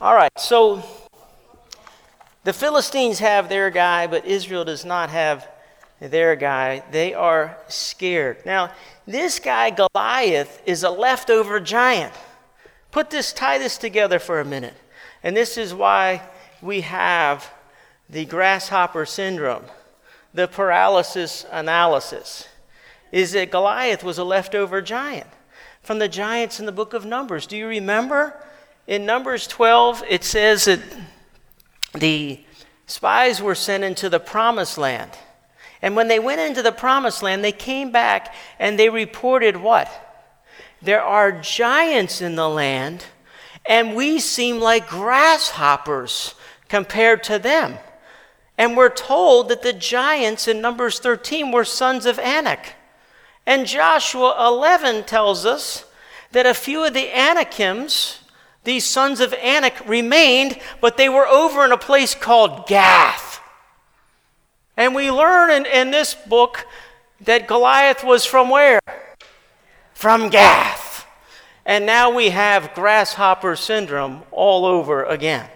All 0.00 0.14
right, 0.14 0.30
so 0.38 0.82
the 2.44 2.52
Philistines 2.52 3.18
have 3.18 3.48
their 3.48 3.68
guy, 3.68 4.06
but 4.06 4.24
Israel 4.24 4.64
does 4.64 4.84
not 4.84 5.10
have 5.10 5.48
their 6.00 6.36
guy. 6.36 6.84
They 6.92 7.14
are 7.14 7.58
scared. 7.66 8.46
Now, 8.46 8.72
this 9.06 9.40
guy, 9.40 9.70
Goliath, 9.70 10.62
is 10.64 10.84
a 10.84 10.90
leftover 10.90 11.58
giant. 11.58 12.12
Put 12.92 13.10
this, 13.10 13.32
tie 13.32 13.58
this 13.58 13.76
together 13.76 14.20
for 14.20 14.38
a 14.38 14.44
minute. 14.44 14.76
And 15.24 15.36
this 15.36 15.56
is 15.56 15.74
why 15.74 16.22
we 16.62 16.82
have 16.82 17.50
the 18.08 18.24
grasshopper 18.24 19.04
syndrome, 19.04 19.64
the 20.32 20.46
paralysis 20.46 21.44
analysis, 21.50 22.46
is 23.10 23.32
that 23.32 23.50
Goliath 23.50 24.04
was 24.04 24.18
a 24.18 24.24
leftover 24.24 24.80
giant 24.80 25.26
from 25.82 25.98
the 25.98 26.08
giants 26.08 26.60
in 26.60 26.66
the 26.66 26.72
book 26.72 26.94
of 26.94 27.04
Numbers. 27.04 27.46
Do 27.46 27.56
you 27.56 27.66
remember? 27.66 28.40
In 28.88 29.04
Numbers 29.04 29.46
12, 29.46 30.02
it 30.08 30.24
says 30.24 30.64
that 30.64 30.80
the 31.92 32.40
spies 32.86 33.42
were 33.42 33.54
sent 33.54 33.84
into 33.84 34.08
the 34.08 34.18
promised 34.18 34.78
land. 34.78 35.10
And 35.82 35.94
when 35.94 36.08
they 36.08 36.18
went 36.18 36.40
into 36.40 36.62
the 36.62 36.72
promised 36.72 37.22
land, 37.22 37.44
they 37.44 37.52
came 37.52 37.92
back 37.92 38.34
and 38.58 38.78
they 38.78 38.88
reported 38.88 39.58
what? 39.58 39.90
There 40.80 41.02
are 41.02 41.32
giants 41.32 42.22
in 42.22 42.34
the 42.34 42.48
land, 42.48 43.04
and 43.66 43.94
we 43.94 44.18
seem 44.20 44.58
like 44.58 44.88
grasshoppers 44.88 46.34
compared 46.68 47.22
to 47.24 47.38
them. 47.38 47.76
And 48.56 48.74
we're 48.74 48.88
told 48.88 49.50
that 49.50 49.60
the 49.60 49.74
giants 49.74 50.48
in 50.48 50.62
Numbers 50.62 50.98
13 50.98 51.52
were 51.52 51.64
sons 51.64 52.06
of 52.06 52.18
Anak. 52.18 52.72
And 53.44 53.66
Joshua 53.66 54.34
11 54.48 55.04
tells 55.04 55.44
us 55.44 55.84
that 56.32 56.46
a 56.46 56.54
few 56.54 56.84
of 56.84 56.94
the 56.94 57.14
Anakims, 57.14 58.20
these 58.68 58.84
sons 58.84 59.20
of 59.20 59.32
Anak 59.34 59.88
remained, 59.88 60.58
but 60.80 60.96
they 60.96 61.08
were 61.08 61.26
over 61.26 61.64
in 61.64 61.72
a 61.72 61.78
place 61.78 62.14
called 62.14 62.66
Gath. 62.66 63.40
And 64.76 64.94
we 64.94 65.10
learn 65.10 65.50
in, 65.50 65.66
in 65.66 65.90
this 65.90 66.14
book 66.14 66.66
that 67.22 67.48
Goliath 67.48 68.04
was 68.04 68.24
from 68.24 68.50
where? 68.50 68.78
From 69.94 70.28
Gath. 70.28 71.06
And 71.64 71.86
now 71.86 72.14
we 72.14 72.30
have 72.30 72.74
grasshopper 72.74 73.56
syndrome 73.56 74.22
all 74.30 74.64
over 74.64 75.02
again. 75.04 75.48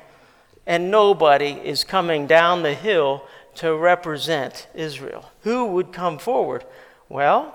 And 0.67 0.91
nobody 0.91 1.51
is 1.53 1.85
coming 1.85 2.27
down 2.27 2.63
the 2.63 2.75
hill 2.75 3.25
to 3.57 3.77
represent 3.77 4.69
Israel. 4.75 5.31
Who 5.43 5.67
would 5.67 5.93
come 5.93 6.19
forward? 6.19 6.65
Well, 7.09 7.55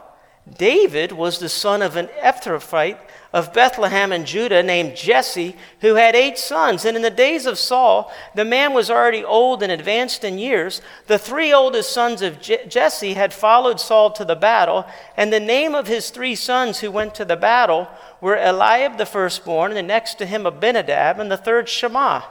David 0.56 1.12
was 1.12 1.40
the 1.40 1.50
son 1.50 1.82
of 1.82 1.96
an 1.96 2.08
Ephrathite 2.22 2.98
of 3.34 3.54
Bethlehem 3.54 4.14
in 4.14 4.26
Judah 4.26 4.64
named 4.64 4.96
Jesse, 4.96 5.56
who 5.82 5.96
had 5.96 6.16
eight 6.16 6.38
sons. 6.38 6.86
And 6.86 6.96
in 6.96 7.04
the 7.04 7.10
days 7.10 7.46
of 7.46 7.60
Saul, 7.60 8.12
the 8.34 8.46
man 8.46 8.74
was 8.74 8.90
already 8.90 9.24
old 9.24 9.62
and 9.62 9.72
advanced 9.72 10.24
in 10.24 10.40
years. 10.40 10.82
The 11.08 11.20
three 11.20 11.52
oldest 11.54 11.92
sons 11.92 12.22
of 12.22 12.42
Je- 12.42 12.66
Jesse 12.68 13.14
had 13.14 13.34
followed 13.34 13.80
Saul 13.80 14.12
to 14.12 14.26
the 14.26 14.36
battle, 14.36 14.86
and 15.16 15.32
the 15.32 15.40
name 15.40 15.76
of 15.76 15.88
his 15.88 16.10
three 16.10 16.36
sons 16.36 16.80
who 16.80 16.90
went 16.90 17.14
to 17.16 17.26
the 17.26 17.36
battle 17.36 17.88
were 18.22 18.38
Eliab 18.38 18.98
the 18.98 19.06
firstborn, 19.06 19.76
and 19.76 19.88
next 19.88 20.16
to 20.16 20.26
him 20.26 20.46
Abinadab, 20.46 21.20
and 21.20 21.30
the 21.30 21.38
third 21.38 21.68
Shammah. 21.68 22.24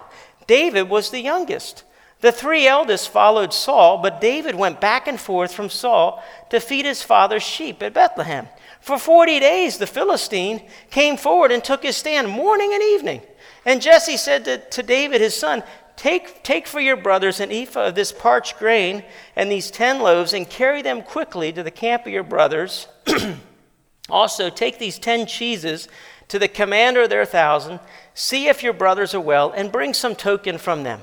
David 0.47 0.89
was 0.89 1.11
the 1.11 1.21
youngest. 1.21 1.85
The 2.21 2.33
three 2.33 2.67
eldest 2.67 3.11
followed 3.11 3.53
Saul, 3.53 3.99
but 3.99 4.21
David 4.21 4.55
went 4.55 4.81
back 4.81 5.07
and 5.07 5.21
forth 5.21 5.53
from 5.53 5.69
Saul 5.69 6.23
to 6.49 6.61
feed 6.61 6.87
his 6.87 7.03
father's 7.03 7.43
sheep 7.43 7.83
at 7.83 7.93
Bethlehem. 7.93 8.49
For 8.81 8.99
40 8.99 9.41
days, 9.41 9.79
the 9.79 9.87
Philistine 9.87 10.63
came 10.91 11.17
forward 11.17 11.53
and 11.53 11.63
took 11.63 11.83
his 11.83 11.97
stand 11.97 12.29
morning 12.29 12.73
and 12.73 12.83
evening. 12.83 13.21
And 13.67 13.83
Jesse 13.83 14.17
said 14.17 14.45
to, 14.47 14.59
to 14.59 14.83
David, 14.83 15.21
his 15.21 15.37
son, 15.37 15.63
take, 15.97 16.43
take 16.43 16.67
for 16.67 16.81
your 16.81 16.97
brothers 16.97 17.41
an 17.41 17.53
ephah 17.53 17.89
of 17.89 17.95
this 17.95 18.13
parched 18.13 18.59
grain 18.59 19.05
and 19.35 19.51
these 19.51 19.71
ten 19.71 19.99
loaves, 19.99 20.33
and 20.33 20.49
carry 20.49 20.81
them 20.83 21.03
quickly 21.03 21.53
to 21.53 21.63
the 21.63 21.71
camp 21.71 22.07
of 22.07 22.13
your 22.13 22.23
brothers. 22.23 22.87
also, 24.09 24.49
take 24.49 24.79
these 24.79 24.99
ten 24.99 25.27
cheeses 25.27 25.89
to 26.29 26.39
the 26.39 26.49
commander 26.49 27.03
of 27.03 27.11
their 27.11 27.27
thousand. 27.27 27.81
See 28.15 28.47
if 28.47 28.63
your 28.63 28.73
brothers 28.73 29.15
are 29.15 29.21
well, 29.21 29.51
and 29.51 29.71
bring 29.71 29.93
some 29.93 30.15
token 30.15 30.57
from 30.57 30.83
them. 30.83 31.03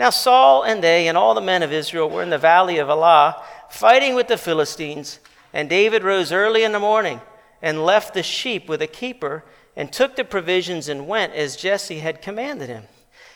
Now, 0.00 0.08
Saul 0.08 0.62
and 0.62 0.82
they 0.82 1.08
and 1.08 1.18
all 1.18 1.34
the 1.34 1.42
men 1.42 1.62
of 1.62 1.74
Israel 1.74 2.08
were 2.08 2.22
in 2.22 2.30
the 2.30 2.38
valley 2.38 2.78
of 2.78 2.88
Elah, 2.88 3.44
fighting 3.68 4.14
with 4.14 4.28
the 4.28 4.38
Philistines. 4.38 5.18
And 5.52 5.68
David 5.68 6.02
rose 6.04 6.32
early 6.32 6.64
in 6.64 6.72
the 6.72 6.80
morning 6.80 7.20
and 7.60 7.84
left 7.84 8.14
the 8.14 8.22
sheep 8.22 8.66
with 8.66 8.80
a 8.80 8.86
keeper 8.86 9.44
and 9.76 9.92
took 9.92 10.16
the 10.16 10.24
provisions 10.24 10.88
and 10.88 11.06
went 11.06 11.34
as 11.34 11.54
Jesse 11.54 11.98
had 11.98 12.22
commanded 12.22 12.70
him. 12.70 12.84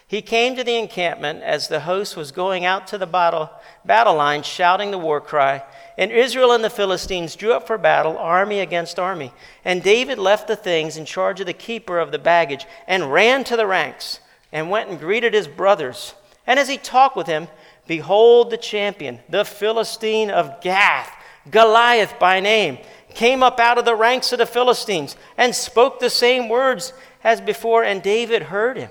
He 0.06 0.22
came 0.22 0.56
to 0.56 0.64
the 0.64 0.78
encampment 0.78 1.42
as 1.42 1.68
the 1.68 1.80
host 1.80 2.16
was 2.16 2.32
going 2.32 2.64
out 2.64 2.86
to 2.86 2.96
the 2.96 3.06
battle, 3.06 3.50
battle 3.84 4.14
line, 4.14 4.42
shouting 4.42 4.90
the 4.90 4.96
war 4.96 5.20
cry. 5.20 5.62
And 5.98 6.10
Israel 6.10 6.52
and 6.52 6.64
the 6.64 6.70
Philistines 6.70 7.36
drew 7.36 7.52
up 7.52 7.66
for 7.66 7.76
battle, 7.76 8.16
army 8.16 8.60
against 8.60 8.98
army. 8.98 9.34
And 9.66 9.82
David 9.82 10.18
left 10.18 10.48
the 10.48 10.56
things 10.56 10.96
in 10.96 11.04
charge 11.04 11.40
of 11.40 11.46
the 11.46 11.52
keeper 11.52 11.98
of 11.98 12.10
the 12.10 12.18
baggage 12.18 12.64
and 12.86 13.12
ran 13.12 13.44
to 13.44 13.56
the 13.58 13.66
ranks 13.66 14.20
and 14.50 14.70
went 14.70 14.88
and 14.88 14.98
greeted 14.98 15.34
his 15.34 15.46
brothers. 15.46 16.14
And 16.46 16.58
as 16.58 16.68
he 16.68 16.76
talked 16.76 17.16
with 17.16 17.26
him, 17.26 17.48
behold, 17.86 18.50
the 18.50 18.56
champion, 18.56 19.20
the 19.28 19.44
Philistine 19.44 20.30
of 20.30 20.60
Gath, 20.60 21.10
Goliath 21.50 22.18
by 22.18 22.40
name, 22.40 22.78
came 23.14 23.42
up 23.42 23.60
out 23.60 23.78
of 23.78 23.84
the 23.84 23.94
ranks 23.94 24.32
of 24.32 24.38
the 24.38 24.46
Philistines 24.46 25.16
and 25.36 25.54
spoke 25.54 26.00
the 26.00 26.10
same 26.10 26.48
words 26.48 26.92
as 27.22 27.40
before, 27.40 27.84
and 27.84 28.02
David 28.02 28.42
heard 28.42 28.76
him. 28.76 28.90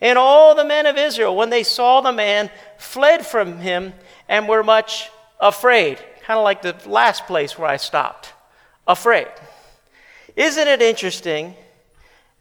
And 0.00 0.18
all 0.18 0.54
the 0.56 0.64
men 0.64 0.86
of 0.86 0.96
Israel, 0.96 1.36
when 1.36 1.50
they 1.50 1.62
saw 1.62 2.00
the 2.00 2.12
man, 2.12 2.50
fled 2.76 3.24
from 3.24 3.60
him 3.60 3.94
and 4.28 4.48
were 4.48 4.64
much 4.64 5.10
afraid. 5.40 5.98
Kind 6.22 6.38
of 6.38 6.44
like 6.44 6.62
the 6.62 6.76
last 6.86 7.26
place 7.26 7.56
where 7.56 7.68
I 7.68 7.76
stopped. 7.76 8.32
Afraid. 8.86 9.28
Isn't 10.34 10.66
it 10.66 10.82
interesting 10.82 11.54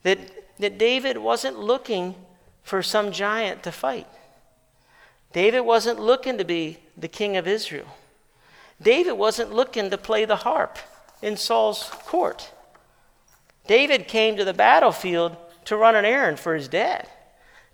that, 0.01 0.17
that 0.57 0.79
David 0.79 1.17
wasn't 1.17 1.59
looking 1.59 2.15
for 2.63 2.81
some 2.81 3.11
giant 3.11 3.61
to 3.63 3.71
fight? 3.71 4.07
David 5.33 5.61
wasn't 5.61 5.99
looking 5.99 6.37
to 6.37 6.45
be 6.45 6.79
the 6.97 7.07
king 7.07 7.37
of 7.37 7.47
Israel. 7.47 7.87
David 8.81 9.13
wasn't 9.13 9.53
looking 9.53 9.89
to 9.89 9.97
play 9.97 10.25
the 10.25 10.37
harp 10.37 10.77
in 11.21 11.37
Saul's 11.37 11.89
court. 12.05 12.51
David 13.67 14.07
came 14.07 14.35
to 14.37 14.45
the 14.45 14.53
battlefield 14.53 15.37
to 15.65 15.77
run 15.77 15.95
an 15.95 16.05
errand 16.05 16.39
for 16.39 16.55
his 16.55 16.67
dad, 16.67 17.07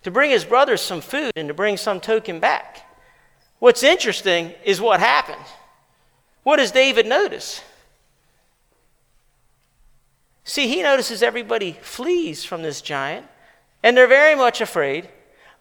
to 0.04 0.12
bring 0.12 0.30
his 0.30 0.46
brothers 0.46 0.82
some 0.82 1.02
food 1.02 1.32
and 1.36 1.48
to 1.48 1.54
bring 1.54 1.78
some 1.78 2.00
token 2.00 2.40
back. 2.40 2.84
What's 3.60 3.84
interesting 3.84 4.54
is 4.64 4.82
what 4.82 5.00
happened. 5.00 5.46
What 6.44 6.58
does 6.58 6.72
David 6.72 7.08
notice? 7.08 7.62
See, 10.44 10.68
he 10.68 10.82
notices 10.82 11.24
everybody 11.24 11.78
flees 11.82 12.46
from 12.46 12.62
this 12.62 12.82
giant, 12.82 13.26
and 13.84 13.98
they're 13.98 14.08
very 14.08 14.36
much 14.36 14.62
afraid. 14.62 15.10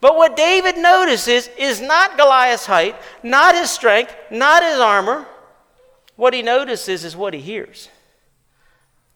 But 0.00 0.16
what 0.16 0.36
David 0.36 0.76
notices 0.76 1.48
is 1.58 1.80
not 1.80 2.16
Goliath's 2.16 2.66
height, 2.66 2.96
not 3.22 3.54
his 3.54 3.70
strength, 3.70 4.14
not 4.30 4.62
his 4.62 4.78
armor. 4.78 5.26
What 6.16 6.34
he 6.34 6.42
notices 6.42 7.04
is 7.04 7.16
what 7.16 7.34
he 7.34 7.40
hears. 7.40 7.88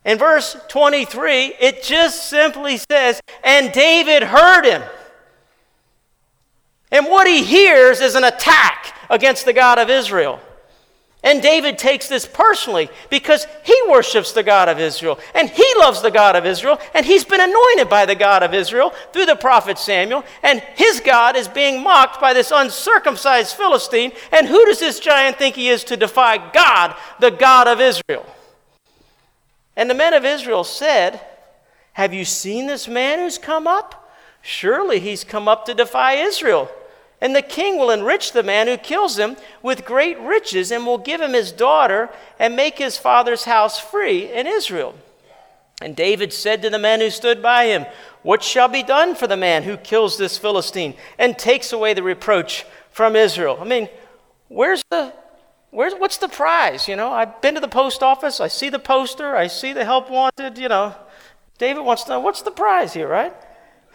In 0.04 0.18
verse 0.18 0.56
23, 0.68 1.54
it 1.60 1.82
just 1.82 2.28
simply 2.28 2.78
says, 2.78 3.20
And 3.44 3.72
David 3.72 4.22
heard 4.22 4.64
him. 4.64 4.82
And 6.90 7.06
what 7.06 7.26
he 7.26 7.44
hears 7.44 8.00
is 8.00 8.14
an 8.14 8.24
attack 8.24 8.96
against 9.10 9.44
the 9.44 9.52
God 9.52 9.78
of 9.78 9.90
Israel. 9.90 10.40
And 11.22 11.42
David 11.42 11.76
takes 11.76 12.08
this 12.08 12.24
personally 12.24 12.88
because 13.10 13.46
he 13.62 13.78
worships 13.88 14.32
the 14.32 14.42
God 14.42 14.70
of 14.70 14.78
Israel 14.78 15.18
and 15.34 15.50
he 15.50 15.66
loves 15.76 16.00
the 16.00 16.10
God 16.10 16.34
of 16.34 16.46
Israel 16.46 16.80
and 16.94 17.04
he's 17.04 17.24
been 17.24 17.42
anointed 17.42 17.90
by 17.90 18.06
the 18.06 18.14
God 18.14 18.42
of 18.42 18.54
Israel 18.54 18.94
through 19.12 19.26
the 19.26 19.36
prophet 19.36 19.78
Samuel. 19.78 20.24
And 20.42 20.60
his 20.76 21.00
God 21.00 21.36
is 21.36 21.46
being 21.46 21.82
mocked 21.82 22.22
by 22.22 22.32
this 22.32 22.50
uncircumcised 22.50 23.54
Philistine. 23.54 24.12
And 24.32 24.48
who 24.48 24.64
does 24.64 24.80
this 24.80 24.98
giant 24.98 25.36
think 25.36 25.56
he 25.56 25.68
is 25.68 25.84
to 25.84 25.96
defy 25.96 26.38
God, 26.52 26.96
the 27.20 27.30
God 27.30 27.68
of 27.68 27.82
Israel? 27.82 28.24
And 29.76 29.90
the 29.90 29.94
men 29.94 30.14
of 30.14 30.24
Israel 30.24 30.64
said, 30.64 31.20
Have 31.94 32.14
you 32.14 32.24
seen 32.24 32.66
this 32.66 32.88
man 32.88 33.18
who's 33.18 33.36
come 33.36 33.66
up? 33.66 34.10
Surely 34.40 35.00
he's 35.00 35.22
come 35.22 35.48
up 35.48 35.66
to 35.66 35.74
defy 35.74 36.14
Israel. 36.14 36.70
And 37.20 37.36
the 37.36 37.42
king 37.42 37.78
will 37.78 37.90
enrich 37.90 38.32
the 38.32 38.42
man 38.42 38.66
who 38.66 38.78
kills 38.78 39.18
him 39.18 39.36
with 39.62 39.84
great 39.84 40.18
riches 40.20 40.70
and 40.70 40.86
will 40.86 40.98
give 40.98 41.20
him 41.20 41.34
his 41.34 41.52
daughter 41.52 42.08
and 42.38 42.56
make 42.56 42.78
his 42.78 42.96
father's 42.96 43.44
house 43.44 43.78
free 43.78 44.32
in 44.32 44.46
Israel. 44.46 44.94
And 45.82 45.96
David 45.96 46.32
said 46.32 46.62
to 46.62 46.70
the 46.70 46.78
men 46.78 47.00
who 47.00 47.10
stood 47.10 47.42
by 47.42 47.66
him, 47.66 47.86
What 48.22 48.42
shall 48.42 48.68
be 48.68 48.82
done 48.82 49.14
for 49.14 49.26
the 49.26 49.36
man 49.36 49.62
who 49.62 49.76
kills 49.76 50.16
this 50.16 50.38
Philistine 50.38 50.94
and 51.18 51.38
takes 51.38 51.72
away 51.72 51.94
the 51.94 52.02
reproach 52.02 52.64
from 52.90 53.16
Israel? 53.16 53.58
I 53.60 53.64
mean, 53.64 53.88
where's 54.48 54.82
the 54.90 55.12
where's 55.70 55.94
what's 55.94 56.18
the 56.18 56.28
prize? 56.28 56.88
You 56.88 56.96
know, 56.96 57.12
I've 57.12 57.40
been 57.40 57.54
to 57.54 57.60
the 57.60 57.68
post 57.68 58.02
office, 58.02 58.40
I 58.40 58.48
see 58.48 58.68
the 58.68 58.78
poster, 58.78 59.36
I 59.36 59.46
see 59.46 59.72
the 59.72 59.84
help 59.84 60.10
wanted, 60.10 60.58
you 60.58 60.68
know. 60.68 60.94
David 61.58 61.82
wants 61.82 62.04
to 62.04 62.10
know 62.10 62.20
what's 62.20 62.42
the 62.42 62.50
prize 62.50 62.94
here, 62.94 63.08
right? 63.08 63.34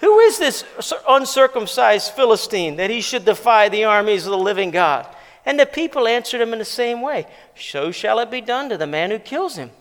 Who 0.05 0.19
is 0.19 0.38
this 0.38 0.63
uncircumcised 1.09 2.12
Philistine 2.12 2.75
that 2.75 2.91
he 2.91 3.01
should 3.01 3.25
defy 3.25 3.69
the 3.69 3.85
armies 3.85 4.27
of 4.27 4.29
the 4.29 4.38
living 4.38 4.69
God? 4.69 5.07
And 5.47 5.59
the 5.59 5.65
people 5.65 6.07
answered 6.07 6.41
him 6.41 6.53
in 6.53 6.59
the 6.59 6.65
same 6.65 7.01
way 7.01 7.25
So 7.55 7.89
shall 7.89 8.19
it 8.19 8.29
be 8.29 8.39
done 8.39 8.69
to 8.69 8.77
the 8.77 8.85
man 8.85 9.09
who 9.09 9.17
kills 9.17 9.55
him. 9.55 9.71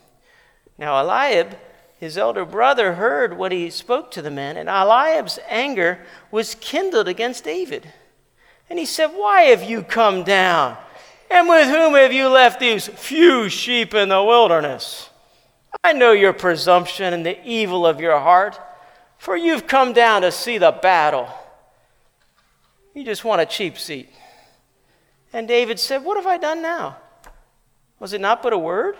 Now 0.78 0.98
Eliab, 0.98 1.58
his 2.00 2.16
elder 2.16 2.46
brother, 2.46 2.94
heard 2.94 3.36
what 3.36 3.52
he 3.52 3.68
spoke 3.68 4.10
to 4.12 4.22
the 4.22 4.30
men, 4.30 4.56
and 4.56 4.66
Eliab's 4.66 5.38
anger 5.46 5.98
was 6.30 6.54
kindled 6.54 7.06
against 7.06 7.44
David. 7.44 7.92
And 8.70 8.78
he 8.78 8.86
said, 8.86 9.08
Why 9.08 9.42
have 9.42 9.62
you 9.62 9.82
come 9.82 10.24
down? 10.24 10.78
And 11.30 11.50
with 11.50 11.68
whom 11.68 11.96
have 11.96 12.14
you 12.14 12.28
left 12.28 12.60
these 12.60 12.88
few 12.88 13.50
sheep 13.50 13.92
in 13.92 14.08
the 14.08 14.22
wilderness? 14.22 15.10
I 15.82 15.92
know 15.92 16.12
your 16.12 16.32
presumption 16.32 17.12
and 17.12 17.26
the 17.26 17.46
evil 17.46 17.86
of 17.86 18.00
your 18.00 18.18
heart 18.18 18.58
for 19.24 19.38
you've 19.38 19.66
come 19.66 19.94
down 19.94 20.20
to 20.20 20.30
see 20.30 20.58
the 20.58 20.70
battle. 20.70 21.26
You 22.92 23.06
just 23.06 23.24
want 23.24 23.40
a 23.40 23.46
cheap 23.46 23.78
seat. 23.78 24.10
And 25.32 25.48
David 25.48 25.80
said, 25.80 26.04
What 26.04 26.18
have 26.18 26.26
I 26.26 26.36
done 26.36 26.60
now? 26.60 26.98
Was 27.98 28.12
it 28.12 28.20
not 28.20 28.42
but 28.42 28.52
a 28.52 28.58
word? 28.58 28.98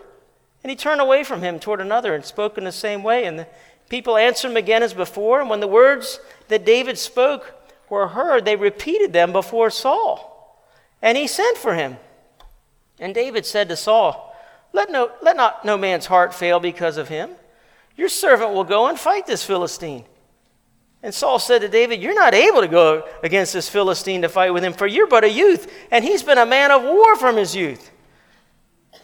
And 0.63 0.71
he 0.71 0.77
turned 0.77 1.03
away 1.03 1.25
from 1.25 1.43
him 1.43 1.59
toward 1.59 1.83
another 1.83 2.15
and 2.15 2.25
spoke 2.25 2.57
in 2.57 2.65
the 2.65 2.73
same 2.73 3.03
way. 3.03 3.27
And 3.27 3.39
the 3.39 3.47
people 3.91 4.17
answered 4.17 4.53
him 4.53 4.57
again 4.57 4.83
as 4.83 4.95
before. 4.95 5.43
And 5.43 5.51
when 5.51 5.61
the 5.61 5.69
words 5.69 6.19
that 6.49 6.65
David 6.65 6.97
spoke 6.97 7.53
were 7.91 8.09
heard, 8.09 8.47
they 8.47 8.57
repeated 8.57 9.13
them 9.13 9.31
before 9.31 9.69
Saul. 9.69 10.59
And 11.03 11.19
he 11.19 11.27
sent 11.27 11.59
for 11.59 11.75
him. 11.75 11.99
And 12.99 13.15
David 13.15 13.45
said 13.45 13.69
to 13.69 13.77
Saul, 13.77 14.35
Let, 14.73 14.91
no, 14.91 15.11
let 15.21 15.37
not 15.37 15.67
no 15.67 15.77
man's 15.77 16.07
heart 16.07 16.33
fail 16.33 16.61
because 16.61 16.97
of 16.97 17.09
him. 17.09 17.33
Your 17.95 18.09
servant 18.09 18.55
will 18.55 18.65
go 18.65 18.87
and 18.87 18.99
fight 18.99 19.27
this 19.27 19.45
Philistine. 19.45 20.07
And 21.05 21.13
Saul 21.13 21.39
said 21.39 21.61
to 21.61 21.69
David, 21.69 22.03
You're 22.03 22.15
not 22.15 22.33
able 22.33 22.63
to 22.63 22.67
go 22.67 23.07
against 23.23 23.53
this 23.53 23.69
Philistine 23.69 24.23
to 24.23 24.29
fight 24.31 24.55
with 24.55 24.65
him, 24.65 24.73
for 24.73 24.87
you're 24.87 25.07
but 25.07 25.23
a 25.23 25.29
youth, 25.29 25.71
and 25.91 26.03
he's 26.03 26.23
been 26.23 26.39
a 26.39 26.47
man 26.47 26.71
of 26.71 26.83
war 26.83 27.15
from 27.17 27.37
his 27.37 27.55
youth. 27.55 27.91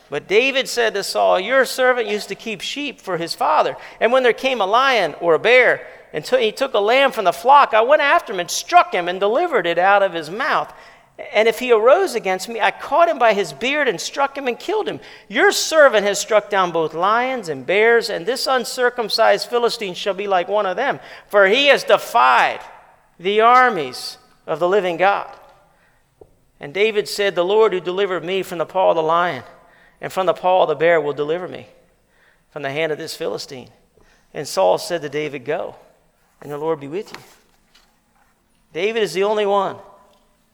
But 0.08 0.26
David 0.26 0.66
said 0.66 0.94
to 0.94 1.04
Saul, 1.04 1.38
Your 1.38 1.66
servant 1.66 2.08
used 2.08 2.28
to 2.28 2.34
keep 2.34 2.62
sheep 2.62 3.02
for 3.02 3.18
his 3.18 3.34
father. 3.34 3.76
And 4.00 4.12
when 4.12 4.22
there 4.22 4.32
came 4.32 4.62
a 4.62 4.66
lion 4.66 5.14
or 5.20 5.34
a 5.34 5.38
bear, 5.38 5.86
and 6.14 6.26
he 6.26 6.52
took 6.52 6.72
a 6.72 6.78
lamb 6.78 7.12
from 7.12 7.26
the 7.26 7.32
flock, 7.34 7.74
I 7.74 7.82
went 7.82 8.00
after 8.00 8.32
him 8.32 8.40
and 8.40 8.50
struck 8.50 8.94
him 8.94 9.06
and 9.06 9.20
delivered 9.20 9.66
it 9.66 9.78
out 9.78 10.02
of 10.02 10.14
his 10.14 10.30
mouth. 10.30 10.72
And 11.32 11.48
if 11.48 11.58
he 11.58 11.72
arose 11.72 12.14
against 12.14 12.48
me, 12.48 12.60
I 12.60 12.70
caught 12.70 13.08
him 13.08 13.18
by 13.18 13.34
his 13.34 13.52
beard 13.52 13.88
and 13.88 14.00
struck 14.00 14.36
him 14.36 14.46
and 14.46 14.58
killed 14.58 14.88
him. 14.88 15.00
Your 15.28 15.52
servant 15.52 16.06
has 16.06 16.20
struck 16.20 16.48
down 16.48 16.70
both 16.70 16.94
lions 16.94 17.48
and 17.48 17.66
bears, 17.66 18.10
and 18.10 18.24
this 18.24 18.46
uncircumcised 18.46 19.48
Philistine 19.48 19.94
shall 19.94 20.14
be 20.14 20.26
like 20.26 20.48
one 20.48 20.66
of 20.66 20.76
them, 20.76 21.00
for 21.28 21.46
he 21.46 21.66
has 21.66 21.84
defied 21.84 22.60
the 23.18 23.40
armies 23.40 24.18
of 24.46 24.60
the 24.60 24.68
living 24.68 24.96
God. 24.96 25.28
And 26.58 26.72
David 26.72 27.08
said, 27.08 27.34
The 27.34 27.44
Lord 27.44 27.72
who 27.72 27.80
delivered 27.80 28.24
me 28.24 28.42
from 28.42 28.58
the 28.58 28.66
paw 28.66 28.90
of 28.90 28.96
the 28.96 29.02
lion 29.02 29.42
and 30.00 30.12
from 30.12 30.26
the 30.26 30.34
paw 30.34 30.62
of 30.62 30.68
the 30.68 30.74
bear 30.74 31.00
will 31.00 31.12
deliver 31.12 31.48
me 31.48 31.66
from 32.50 32.62
the 32.62 32.70
hand 32.70 32.92
of 32.92 32.98
this 32.98 33.16
Philistine. 33.16 33.70
And 34.32 34.46
Saul 34.46 34.78
said 34.78 35.02
to 35.02 35.08
David, 35.08 35.44
Go, 35.44 35.76
and 36.40 36.50
the 36.50 36.58
Lord 36.58 36.80
be 36.80 36.88
with 36.88 37.12
you. 37.12 37.18
David 38.72 39.02
is 39.02 39.12
the 39.12 39.24
only 39.24 39.46
one 39.46 39.76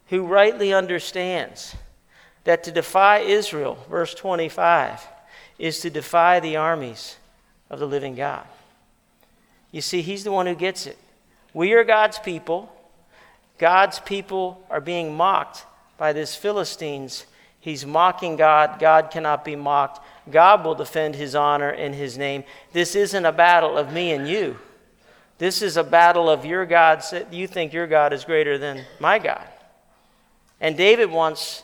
who 0.09 0.27
rightly 0.27 0.73
understands 0.73 1.77
that 2.45 2.63
to 2.65 2.71
defy 2.71 3.19
Israel, 3.19 3.79
verse 3.91 4.15
25, 4.15 5.07
is 5.59 5.81
to 5.81 5.91
defy 5.91 6.41
the 6.41 6.57
armies 6.57 7.17
of 7.71 7.79
the 7.79 7.87
living 7.87 8.15
God. 8.15 8.47
You 9.73 9.81
see, 9.81 10.03
he's 10.03 10.25
the 10.25 10.33
one 10.33 10.47
who 10.47 10.55
gets 10.55 10.87
it. 10.87 10.97
We 11.53 11.73
are 11.73 11.85
God's 11.85 12.19
people. 12.19 12.73
God's 13.59 13.99
people 14.01 14.65
are 14.71 14.81
being 14.81 15.17
mocked 15.17 15.65
by 15.99 16.13
this 16.13 16.37
Philistines. 16.37 17.27
He's 17.59 17.85
mocking 17.85 18.37
God. 18.37 18.79
God 18.79 19.11
cannot 19.11 19.45
be 19.45 19.57
mocked. 19.57 20.05
God 20.31 20.65
will 20.65 20.75
defend 20.75 21.17
his 21.17 21.35
honor 21.35 21.71
and 21.71 21.95
his 21.95 22.17
name. 22.17 22.45
This 22.73 22.95
isn't 22.95 23.25
a 23.25 23.33
battle 23.33 23.77
of 23.77 23.93
me 23.93 24.13
and 24.13 24.29
you. 24.29 24.57
This 25.39 25.63
is 25.63 25.77
a 25.77 25.85
battle 25.85 26.31
of 26.31 26.45
your 26.45 26.65
God. 26.65 27.03
You 27.31 27.47
think 27.47 27.73
your 27.73 27.87
God 27.87 28.13
is 28.13 28.25
greater 28.25 28.57
than 28.57 28.85
my 29.01 29.19
God. 29.19 29.45
And 30.61 30.77
David 30.77 31.11
wants 31.11 31.63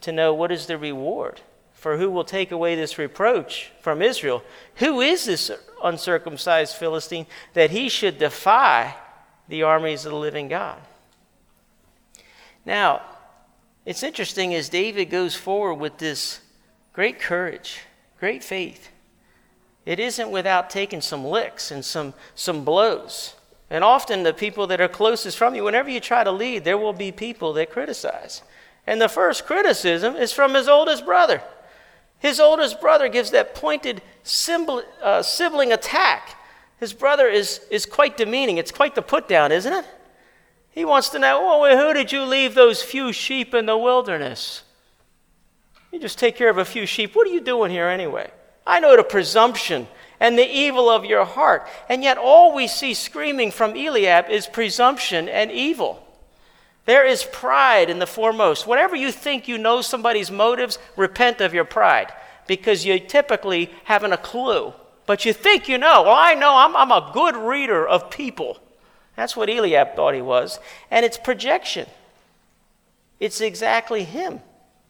to 0.00 0.12
know 0.12 0.32
what 0.34 0.52
is 0.52 0.66
the 0.66 0.78
reward 0.78 1.40
for 1.72 1.98
who 1.98 2.10
will 2.10 2.24
take 2.24 2.50
away 2.50 2.74
this 2.74 2.96
reproach 2.96 3.70
from 3.80 4.00
Israel. 4.00 4.42
Who 4.76 5.00
is 5.02 5.26
this 5.26 5.50
uncircumcised 5.82 6.76
Philistine 6.76 7.26
that 7.52 7.70
he 7.70 7.90
should 7.90 8.18
defy 8.18 8.96
the 9.48 9.64
armies 9.64 10.06
of 10.06 10.12
the 10.12 10.18
living 10.18 10.48
God? 10.48 10.80
Now, 12.64 13.02
it's 13.84 14.02
interesting 14.02 14.54
as 14.54 14.70
David 14.70 15.10
goes 15.10 15.34
forward 15.34 15.74
with 15.74 15.98
this 15.98 16.40
great 16.94 17.20
courage, 17.20 17.80
great 18.18 18.42
faith. 18.42 18.88
It 19.84 20.00
isn't 20.00 20.30
without 20.30 20.70
taking 20.70 21.02
some 21.02 21.24
licks 21.24 21.70
and 21.70 21.84
some, 21.84 22.14
some 22.34 22.64
blows. 22.64 23.34
And 23.70 23.82
often, 23.82 24.22
the 24.22 24.34
people 24.34 24.66
that 24.68 24.80
are 24.80 24.88
closest 24.88 25.38
from 25.38 25.54
you, 25.54 25.64
whenever 25.64 25.88
you 25.88 26.00
try 26.00 26.22
to 26.22 26.30
lead, 26.30 26.64
there 26.64 26.78
will 26.78 26.92
be 26.92 27.10
people 27.10 27.52
that 27.54 27.70
criticize. 27.70 28.42
And 28.86 29.00
the 29.00 29.08
first 29.08 29.46
criticism 29.46 30.16
is 30.16 30.32
from 30.32 30.54
his 30.54 30.68
oldest 30.68 31.04
brother. 31.04 31.42
His 32.18 32.40
oldest 32.40 32.80
brother 32.80 33.08
gives 33.08 33.30
that 33.32 33.54
pointed 33.54 34.02
uh, 35.02 35.22
sibling 35.22 35.72
attack. 35.72 36.36
His 36.78 36.92
brother 36.92 37.28
is, 37.28 37.60
is 37.70 37.86
quite 37.86 38.16
demeaning. 38.16 38.58
It's 38.58 38.70
quite 38.70 38.94
the 38.94 39.02
put 39.02 39.28
down, 39.28 39.52
isn't 39.52 39.72
it? 39.72 39.86
He 40.70 40.84
wants 40.84 41.08
to 41.10 41.18
know, 41.18 41.38
oh, 41.40 41.60
well, 41.60 41.78
who 41.78 41.94
did 41.94 42.12
you 42.12 42.24
leave 42.24 42.54
those 42.54 42.82
few 42.82 43.12
sheep 43.12 43.54
in 43.54 43.66
the 43.66 43.78
wilderness? 43.78 44.62
You 45.92 46.00
just 46.00 46.18
take 46.18 46.36
care 46.36 46.50
of 46.50 46.58
a 46.58 46.64
few 46.64 46.86
sheep. 46.86 47.14
What 47.14 47.28
are 47.28 47.30
you 47.30 47.40
doing 47.40 47.70
here 47.70 47.86
anyway? 47.86 48.30
I 48.66 48.80
know 48.80 48.96
the 48.96 49.04
presumption 49.04 49.86
and 50.20 50.38
the 50.38 50.48
evil 50.48 50.88
of 50.88 51.04
your 51.04 51.24
heart. 51.24 51.66
And 51.88 52.02
yet, 52.02 52.18
all 52.18 52.54
we 52.54 52.66
see 52.66 52.94
screaming 52.94 53.50
from 53.50 53.76
Eliab 53.76 54.28
is 54.30 54.46
presumption 54.46 55.28
and 55.28 55.50
evil. 55.50 56.00
There 56.86 57.06
is 57.06 57.24
pride 57.24 57.88
in 57.88 57.98
the 57.98 58.06
foremost. 58.06 58.66
Whenever 58.66 58.94
you 58.94 59.10
think 59.10 59.48
you 59.48 59.58
know 59.58 59.80
somebody's 59.80 60.30
motives, 60.30 60.78
repent 60.96 61.40
of 61.40 61.54
your 61.54 61.64
pride 61.64 62.12
because 62.46 62.84
you 62.84 62.98
typically 62.98 63.70
haven't 63.84 64.12
a 64.12 64.18
clue. 64.18 64.72
But 65.06 65.24
you 65.24 65.32
think 65.32 65.68
you 65.68 65.78
know. 65.78 66.02
Well, 66.02 66.16
I 66.16 66.34
know 66.34 66.56
I'm, 66.56 66.76
I'm 66.76 66.90
a 66.90 67.10
good 67.12 67.36
reader 67.36 67.86
of 67.86 68.10
people. 68.10 68.58
That's 69.16 69.36
what 69.36 69.48
Eliab 69.48 69.94
thought 69.94 70.14
he 70.14 70.22
was. 70.22 70.58
And 70.90 71.04
it's 71.04 71.18
projection. 71.18 71.86
It's 73.20 73.40
exactly 73.40 74.04
him. 74.04 74.40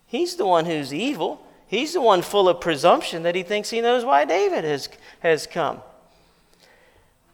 He's 0.07 0.37
the 0.37 0.47
one 0.47 0.67
who's 0.67 0.95
evil. 0.95 1.44
He's 1.75 1.95
the 1.95 2.01
one 2.01 2.23
full 2.23 2.49
of 2.49 2.61
presumption 2.61 3.25
that 3.25 3.35
he 3.35 3.43
thinks 3.43 3.69
he 3.69 3.81
knows 3.81 4.05
why 4.05 4.25
David 4.25 4.63
has, 4.63 4.89
has 5.19 5.49
come. 5.49 5.81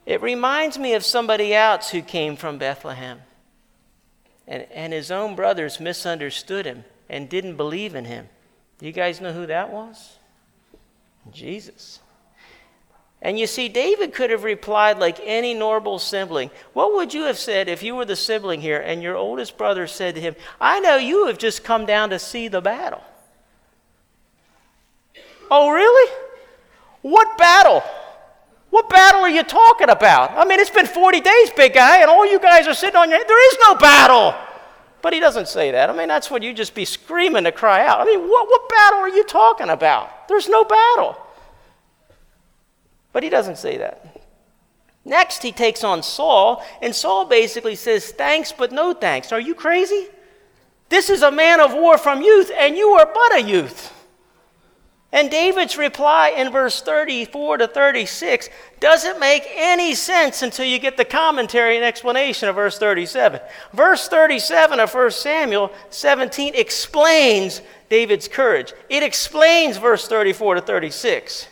It 0.06 0.22
reminds 0.22 0.78
me 0.78 0.94
of 0.94 1.04
somebody 1.04 1.54
else 1.54 1.90
who 1.90 2.00
came 2.00 2.36
from 2.36 2.56
Bethlehem. 2.56 3.20
And, 4.48 4.66
and 4.72 4.94
his 4.94 5.10
own 5.10 5.36
brothers 5.36 5.78
misunderstood 5.78 6.64
him 6.64 6.84
and 7.10 7.28
didn't 7.28 7.56
believe 7.56 7.94
in 7.94 8.06
him. 8.06 8.30
You 8.80 8.92
guys 8.92 9.20
know 9.20 9.34
who 9.34 9.44
that 9.44 9.70
was? 9.70 10.16
Jesus. 11.30 12.00
And 13.20 13.38
you 13.38 13.46
see, 13.46 13.68
David 13.68 14.14
could 14.14 14.30
have 14.30 14.44
replied 14.44 14.98
like 14.98 15.20
any 15.22 15.52
normal 15.52 15.98
sibling. 15.98 16.50
What 16.72 16.94
would 16.94 17.12
you 17.12 17.24
have 17.24 17.38
said 17.38 17.68
if 17.68 17.82
you 17.82 17.94
were 17.94 18.06
the 18.06 18.16
sibling 18.16 18.62
here 18.62 18.80
and 18.80 19.02
your 19.02 19.16
oldest 19.16 19.58
brother 19.58 19.86
said 19.86 20.14
to 20.14 20.20
him, 20.22 20.34
I 20.58 20.80
know 20.80 20.96
you 20.96 21.26
have 21.26 21.36
just 21.36 21.62
come 21.62 21.84
down 21.84 22.08
to 22.08 22.18
see 22.18 22.48
the 22.48 22.62
battle? 22.62 23.04
Oh, 25.50 25.70
really? 25.70 26.12
What 27.02 27.36
battle? 27.36 27.82
What 28.70 28.88
battle 28.88 29.22
are 29.22 29.30
you 29.30 29.42
talking 29.42 29.90
about? 29.90 30.30
I 30.32 30.44
mean, 30.44 30.60
it's 30.60 30.70
been 30.70 30.86
40 30.86 31.20
days, 31.20 31.50
big 31.50 31.74
guy, 31.74 32.00
and 32.02 32.10
all 32.10 32.24
you 32.24 32.38
guys 32.38 32.68
are 32.68 32.74
sitting 32.74 32.96
on 32.96 33.10
your 33.10 33.18
head. 33.18 33.28
There 33.28 33.52
is 33.52 33.58
no 33.64 33.74
battle. 33.74 34.34
But 35.02 35.12
he 35.12 35.18
doesn't 35.18 35.48
say 35.48 35.72
that. 35.72 35.90
I 35.90 35.96
mean, 35.96 36.08
that's 36.08 36.30
what 36.30 36.42
you 36.42 36.52
just 36.52 36.74
be 36.74 36.84
screaming 36.84 37.44
to 37.44 37.52
cry 37.52 37.84
out. 37.84 38.00
I 38.00 38.04
mean, 38.04 38.20
what, 38.20 38.48
what 38.48 38.68
battle 38.68 39.00
are 39.00 39.08
you 39.08 39.24
talking 39.24 39.70
about? 39.70 40.28
There's 40.28 40.48
no 40.48 40.64
battle. 40.64 41.16
But 43.12 43.22
he 43.22 43.28
doesn't 43.28 43.58
say 43.58 43.78
that. 43.78 44.06
Next, 45.04 45.42
he 45.42 45.50
takes 45.50 45.82
on 45.82 46.02
Saul, 46.02 46.64
and 46.82 46.94
Saul 46.94 47.24
basically 47.24 47.74
says, 47.74 48.10
Thanks, 48.10 48.52
but 48.52 48.70
no 48.70 48.92
thanks. 48.92 49.32
Are 49.32 49.40
you 49.40 49.54
crazy? 49.54 50.08
This 50.90 51.08
is 51.08 51.22
a 51.22 51.30
man 51.30 51.60
of 51.60 51.72
war 51.72 51.96
from 51.98 52.22
youth, 52.22 52.50
and 52.56 52.76
you 52.76 52.90
are 52.90 53.06
but 53.06 53.36
a 53.36 53.42
youth. 53.42 53.92
And 55.12 55.28
David's 55.28 55.76
reply 55.76 56.28
in 56.36 56.52
verse 56.52 56.82
34 56.82 57.58
to 57.58 57.66
36 57.66 58.48
doesn't 58.78 59.18
make 59.18 59.42
any 59.54 59.94
sense 59.94 60.42
until 60.42 60.64
you 60.64 60.78
get 60.78 60.96
the 60.96 61.04
commentary 61.04 61.76
and 61.76 61.84
explanation 61.84 62.48
of 62.48 62.54
verse 62.54 62.78
37. 62.78 63.40
Verse 63.72 64.06
37 64.06 64.78
of 64.78 64.94
1 64.94 65.10
Samuel 65.10 65.72
17 65.90 66.54
explains 66.54 67.60
David's 67.88 68.28
courage. 68.28 68.72
It 68.88 69.02
explains 69.02 69.78
verse 69.78 70.06
34 70.06 70.56
to 70.56 70.60
36 70.60 71.48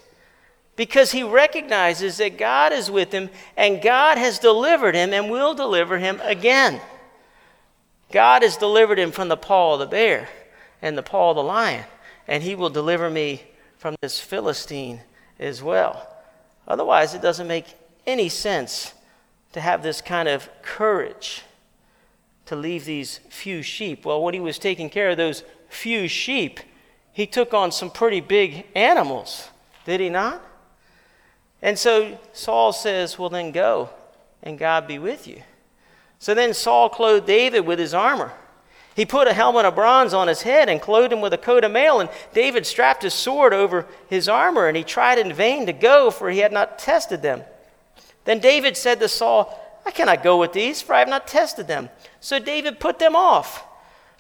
because 0.77 1.11
he 1.11 1.25
recognizes 1.25 2.19
that 2.19 2.39
God 2.39 2.73
is 2.73 2.89
with 2.89 3.11
him 3.11 3.29
and 3.57 3.83
God 3.83 4.17
has 4.17 4.39
delivered 4.39 4.95
him 4.95 5.13
and 5.13 5.29
will 5.29 5.53
deliver 5.53 5.99
him 5.99 6.21
again. 6.23 6.81
God 8.13 8.43
has 8.43 8.57
delivered 8.57 9.01
him 9.01 9.11
from 9.11 9.29
the 9.29 9.37
paw 9.37 9.75
of 9.75 9.81
the 9.81 9.87
bear 9.87 10.29
and 10.81 10.97
the 10.97 11.03
paw 11.03 11.31
of 11.31 11.37
the 11.37 11.43
lion, 11.43 11.85
and 12.29 12.43
he 12.43 12.55
will 12.55 12.71
deliver 12.71 13.11
me 13.11 13.43
from 13.79 13.97
this 14.03 14.21
Philistine 14.21 15.01
as 15.41 15.63
well. 15.63 16.09
Otherwise, 16.69 17.15
it 17.15 17.23
doesn't 17.23 17.49
make 17.49 17.75
any 18.07 18.29
sense 18.29 18.93
to 19.53 19.61
have 19.61 19.83
this 19.83 20.03
kind 20.03 20.29
of 20.29 20.49
courage 20.63 21.43
to 22.47 22.55
leave 22.55 22.85
these 22.85 23.19
few 23.31 23.63
sheep. 23.63 24.05
Well, 24.05 24.23
when 24.23 24.35
he 24.35 24.41
was 24.41 24.59
taking 24.59 24.91
care 24.91 25.11
of 25.11 25.17
those 25.17 25.43
few 25.69 26.07
sheep, 26.07 26.61
he 27.13 27.27
took 27.27 27.55
on 27.55 27.73
some 27.73 27.91
pretty 27.91 28.21
big 28.21 28.67
animals, 28.75 29.49
did 29.85 30.01
he 30.01 30.09
not? 30.09 30.43
And 31.63 31.79
so 31.79 32.19
Saul 32.33 32.73
says, 32.73 33.19
Well, 33.19 33.31
then 33.31 33.51
go, 33.51 33.91
and 34.43 34.59
God 34.59 34.87
be 34.87 34.99
with 34.99 35.27
you. 35.27 35.43
So 36.19 36.35
then 36.35 36.55
Saul 36.55 36.89
clothed 36.89 37.27
David 37.27 37.61
with 37.61 37.79
his 37.79 37.95
armor. 37.95 38.33
He 38.99 39.07
put 39.07 39.29
a 39.29 39.33
helmet 39.33 39.65
of 39.65 39.77
bronze 39.77 40.13
on 40.13 40.27
his 40.27 40.43
head 40.43 40.69
and 40.69 40.83
clothed 40.83 41.13
him 41.13 41.21
with 41.21 41.33
a 41.33 41.39
coat 41.39 41.63
of 41.63 41.71
mail. 41.71 42.01
And 42.01 42.11
David 42.35 42.67
strapped 42.67 43.05
his 43.05 43.15
sword 43.15 43.55
over 43.55 43.87
his 44.09 44.29
armor, 44.29 44.67
and 44.67 44.77
he 44.77 44.83
tried 44.83 45.21
in 45.21 45.33
vain 45.33 45.67
to 45.67 45.73
go, 45.73 46.11
for 46.11 46.29
he 46.29 46.41
had 46.41 46.51
not 46.51 46.81
tested 46.81 47.23
them. 47.23 47.45
Then 48.25 48.41
David 48.41 48.77
said 48.77 48.99
to 48.99 49.09
Saul, 49.09 49.57
I 49.87 49.93
cannot 49.93 50.25
go 50.25 50.37
with 50.37 50.53
these, 50.53 50.83
for 50.83 50.95
I 50.95 50.99
have 50.99 51.09
not 51.09 51.29
tested 51.29 51.69
them. 51.69 51.91
So 52.19 52.41
David 52.41 52.81
put 52.81 52.99
them 52.99 53.15
off. 53.15 53.65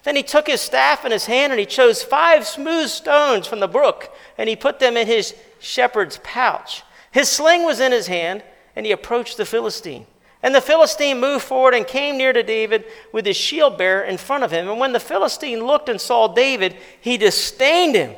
Then 0.04 0.14
he 0.14 0.22
took 0.22 0.46
his 0.46 0.60
staff 0.60 1.04
in 1.04 1.10
his 1.10 1.26
hand, 1.26 1.52
and 1.52 1.58
he 1.58 1.66
chose 1.66 2.04
five 2.04 2.46
smooth 2.46 2.88
stones 2.88 3.48
from 3.48 3.58
the 3.58 3.66
brook, 3.66 4.14
and 4.38 4.48
he 4.48 4.54
put 4.54 4.78
them 4.78 4.96
in 4.96 5.08
his 5.08 5.34
shepherd's 5.58 6.20
pouch. 6.22 6.84
His 7.10 7.28
sling 7.28 7.64
was 7.64 7.80
in 7.80 7.90
his 7.90 8.06
hand, 8.06 8.44
and 8.76 8.86
he 8.86 8.92
approached 8.92 9.38
the 9.38 9.44
Philistine. 9.44 10.06
And 10.42 10.54
the 10.54 10.60
Philistine 10.60 11.18
moved 11.18 11.44
forward 11.44 11.74
and 11.74 11.86
came 11.86 12.16
near 12.16 12.32
to 12.32 12.42
David 12.42 12.84
with 13.12 13.26
his 13.26 13.36
shield 13.36 13.76
bearer 13.76 14.02
in 14.02 14.18
front 14.18 14.44
of 14.44 14.52
him. 14.52 14.68
And 14.68 14.78
when 14.78 14.92
the 14.92 15.00
Philistine 15.00 15.64
looked 15.64 15.88
and 15.88 16.00
saw 16.00 16.28
David, 16.28 16.76
he 17.00 17.16
disdained 17.16 17.96
him, 17.96 18.14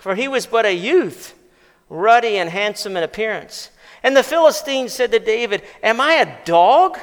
for 0.00 0.16
he 0.16 0.26
was 0.26 0.46
but 0.46 0.66
a 0.66 0.74
youth, 0.74 1.34
ruddy 1.88 2.36
and 2.36 2.50
handsome 2.50 2.96
in 2.96 3.04
appearance. 3.04 3.70
And 4.02 4.16
the 4.16 4.22
Philistine 4.24 4.88
said 4.88 5.12
to 5.12 5.20
David, 5.20 5.62
Am 5.82 6.00
I 6.00 6.14
a 6.14 6.44
dog 6.44 6.98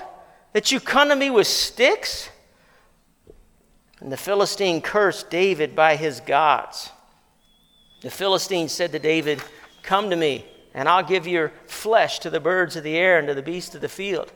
that 0.51 0.71
you 0.71 0.79
come 0.79 1.09
to 1.09 1.15
me 1.15 1.29
with 1.29 1.47
sticks? 1.47 2.29
And 4.01 4.11
the 4.11 4.17
Philistine 4.17 4.81
cursed 4.81 5.29
David 5.29 5.75
by 5.75 5.95
his 5.95 6.19
gods. 6.19 6.91
The 8.01 8.11
Philistine 8.11 8.67
said 8.67 8.91
to 8.91 8.99
David, 8.99 9.41
Come 9.83 10.09
to 10.09 10.15
me 10.15 10.45
and 10.77 10.87
I'll 10.87 11.03
give 11.03 11.25
your 11.25 11.51
flesh 11.65 12.19
to 12.19 12.29
the 12.29 12.39
birds 12.39 12.75
of 12.75 12.83
the 12.83 12.97
air 12.97 13.17
and 13.17 13.27
to 13.27 13.33
the 13.33 13.41
beasts 13.41 13.73
of 13.73 13.81
the 13.81 13.89
field. 13.89 14.31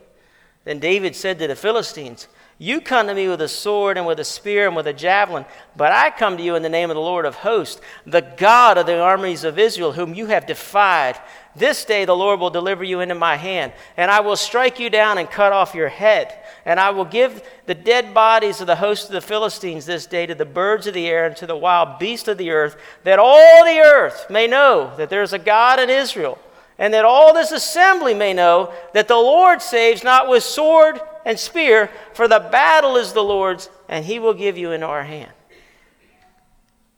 Then 0.64 0.80
David 0.80 1.16
said 1.16 1.38
to 1.38 1.48
the 1.48 1.56
Philistines, 1.56 2.28
You 2.58 2.82
come 2.82 3.06
to 3.06 3.14
me 3.14 3.28
with 3.28 3.42
a 3.42 3.48
sword 3.48 3.96
and 3.96 4.08
with 4.08 4.20
a 4.20 4.24
spear 4.24 4.66
and 4.66 4.76
with 4.76 4.88
a 4.88 4.94
javelin, 4.94 5.46
but 5.76 5.92
I 5.92 6.10
come 6.10 6.38
to 6.38 6.44
you 6.44 6.56
in 6.56 6.64
the 6.64 6.70
name 6.70 6.90
of 6.90 6.96
the 6.96 7.02
Lord 7.02 7.26
of 7.26 7.36
hosts, 7.36 7.80
the 8.08 8.22
God 8.38 8.80
of 8.80 8.88
the 8.88 9.00
armies 9.00 9.44
of 9.44 9.60
Israel, 9.60 9.92
whom 9.92 10.16
you 10.16 10.26
have 10.26 10.48
defied. 10.48 11.20
This 11.56 11.84
day 11.84 12.06
the 12.06 12.16
Lord 12.16 12.40
will 12.40 12.50
deliver 12.50 12.84
you 12.84 13.02
into 13.02 13.16
my 13.16 13.36
hand, 13.36 13.74
and 13.98 14.10
I 14.10 14.22
will 14.22 14.38
strike 14.38 14.80
you 14.80 14.90
down 14.90 15.18
and 15.18 15.30
cut 15.30 15.52
off 15.52 15.76
your 15.76 15.90
head. 15.90 16.34
And 16.66 16.80
I 16.80 16.92
will 16.92 17.06
give 17.06 17.44
the 17.66 17.76
dead 17.76 18.14
bodies 18.14 18.62
of 18.62 18.68
the 18.68 18.76
host 18.76 19.08
of 19.08 19.14
the 19.14 19.22
Philistines 19.22 19.86
this 19.86 20.06
day 20.06 20.26
to 20.26 20.36
the 20.36 20.46
birds 20.46 20.88
of 20.88 20.94
the 20.94 21.08
air 21.08 21.26
and 21.26 21.36
to 21.38 21.48
the 21.48 21.58
wild 21.58 22.00
beasts 22.00 22.28
of 22.28 22.38
the 22.38 22.52
earth, 22.52 22.78
that 23.04 23.20
all 23.20 23.66
the 23.66 23.80
earth 23.80 24.28
may 24.30 24.48
know 24.48 24.94
that 24.98 25.10
there 25.10 25.24
is 25.24 25.34
a 25.34 25.40
God 25.40 25.80
in 25.80 25.90
Israel, 25.90 26.40
and 26.78 26.94
that 26.94 27.06
all 27.06 27.34
this 27.34 27.52
assembly 27.52 28.14
may 28.14 28.34
know 28.34 28.74
that 28.94 29.08
the 29.08 29.16
Lord 29.16 29.62
saves 29.62 30.04
not 30.04 30.30
with 30.30 30.44
sword 30.44 31.02
and 31.26 31.38
spear, 31.38 31.90
for 32.14 32.28
the 32.28 32.40
battle 32.40 32.96
is 32.96 33.14
the 33.14 33.24
Lord's, 33.24 33.70
and 33.90 34.06
he 34.06 34.20
will 34.20 34.34
give 34.34 34.58
you 34.58 34.72
into 34.72 34.88
our 34.88 35.04
hand. 35.04 35.32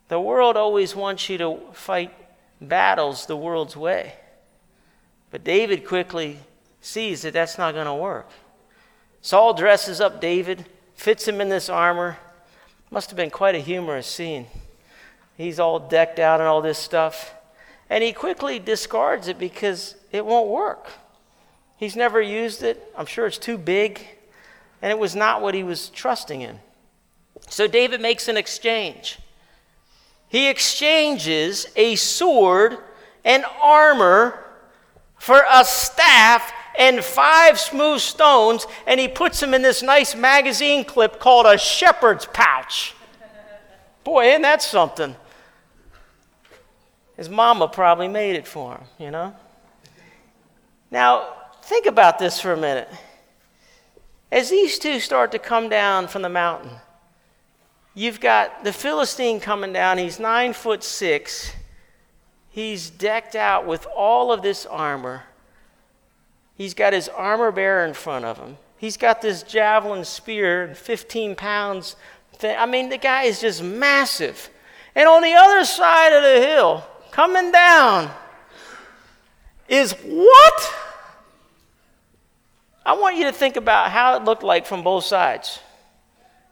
The 0.10 0.20
world 0.20 0.58
always 0.58 0.96
wants 0.96 1.28
you 1.28 1.38
to 1.40 1.60
fight 1.72 2.14
battles 2.62 3.26
the 3.26 3.36
world's 3.36 3.76
way. 3.76 4.14
But 5.34 5.44
David 5.44 5.84
quickly 5.84 6.38
sees 6.80 7.24
that 7.24 7.34
that's 7.34 7.58
not 7.58 7.74
going 7.74 7.88
to 7.88 7.94
work. 7.96 8.30
Saul 9.24 9.56
dresses 9.56 10.00
up 10.00 10.22
David, 10.22 10.68
fits 10.94 11.28
him 11.28 11.42
in 11.42 11.50
this 11.50 11.70
armor. 11.70 12.20
Must 12.92 13.10
have 13.10 13.18
been 13.18 13.32
quite 13.32 13.56
a 13.56 13.60
humorous 13.60 14.06
scene. 14.06 14.46
He's 15.36 15.60
all 15.60 15.80
decked 15.80 16.20
out 16.20 16.40
and 16.40 16.48
all 16.48 16.62
this 16.62 16.78
stuff. 16.78 17.34
And 17.90 18.04
he 18.04 18.14
quickly 18.14 18.60
discards 18.60 19.28
it 19.28 19.40
because 19.40 19.96
it 20.12 20.24
won't 20.24 20.50
work. 20.50 20.92
He's 21.78 21.96
never 21.96 22.22
used 22.22 22.62
it. 22.62 22.94
I'm 22.96 23.08
sure 23.08 23.26
it's 23.26 23.40
too 23.40 23.58
big. 23.58 24.06
And 24.84 24.92
it 24.92 25.00
was 25.00 25.16
not 25.16 25.42
what 25.42 25.56
he 25.56 25.64
was 25.64 25.90
trusting 25.90 26.42
in. 26.42 26.60
So 27.50 27.66
David 27.66 28.02
makes 28.02 28.28
an 28.28 28.38
exchange. 28.38 29.18
He 30.30 30.48
exchanges 30.48 31.66
a 31.76 31.96
sword 31.96 32.78
and 33.26 33.44
armor 33.60 34.43
for 35.24 35.42
a 35.50 35.64
staff 35.64 36.52
and 36.78 37.02
five 37.02 37.58
smooth 37.58 38.02
stones, 38.02 38.68
and 38.86 39.00
he 39.00 39.08
puts 39.08 39.40
them 39.40 39.54
in 39.54 39.62
this 39.62 39.82
nice 39.82 40.16
magazine 40.16 40.84
clip 40.84 41.18
called 41.18 41.46
a 41.46 41.58
shepherd's 41.58 42.26
pouch. 42.26 42.94
Boy, 44.04 44.32
isn't 44.32 44.42
that 44.42 44.62
something? 44.62 45.16
His 47.16 47.30
mama 47.30 47.70
probably 47.70 48.10
made 48.10 48.36
it 48.36 48.46
for 48.46 48.74
him, 48.74 48.84
you 49.00 49.12
know? 49.12 49.34
Now, 50.92 51.30
think 51.62 51.86
about 51.86 52.20
this 52.20 52.42
for 52.42 52.52
a 52.52 52.58
minute. 52.58 52.90
As 54.30 54.50
these 54.50 54.78
two 54.78 55.00
start 55.00 55.32
to 55.32 55.40
come 55.40 55.70
down 55.70 56.10
from 56.10 56.22
the 56.22 56.28
mountain, 56.28 56.72
you've 57.94 58.20
got 58.20 58.66
the 58.66 58.74
Philistine 58.74 59.40
coming 59.40 59.72
down. 59.72 60.00
He's 60.00 60.20
nine 60.20 60.52
foot 60.52 60.84
six. 60.84 61.54
He's 62.54 62.92
decked 62.92 63.36
out 63.36 63.66
with 63.66 63.88
all 63.96 64.32
of 64.32 64.44
this 64.44 64.68
armor. 64.68 65.24
He's 66.54 66.76
got 66.76 66.94
his 66.94 67.10
armor 67.10 67.52
bearer 67.52 67.84
in 67.84 67.96
front 67.96 68.26
of 68.26 68.38
him. 68.38 68.58
He's 68.78 68.96
got 68.96 69.24
this 69.24 69.42
javelin 69.42 70.06
spear, 70.06 70.66
and 70.66 70.78
15 70.78 71.36
pounds. 71.36 71.96
Thing. 72.34 72.56
I 72.56 72.68
mean, 72.68 72.90
the 72.90 73.00
guy 73.00 73.24
is 73.24 73.42
just 73.42 73.64
massive. 73.64 74.52
And 74.94 75.10
on 75.10 75.24
the 75.24 75.34
other 75.34 75.66
side 75.66 76.14
of 76.14 76.22
the 76.22 76.48
hill, 76.48 76.86
coming 77.10 77.52
down, 77.52 78.12
is 79.68 79.94
what? 79.94 80.74
I 82.86 82.94
want 82.94 83.18
you 83.18 83.24
to 83.24 83.32
think 83.32 83.56
about 83.56 83.90
how 83.90 84.16
it 84.16 84.26
looked 84.26 84.44
like 84.44 84.68
from 84.68 84.84
both 84.84 85.06
sides. 85.06 85.60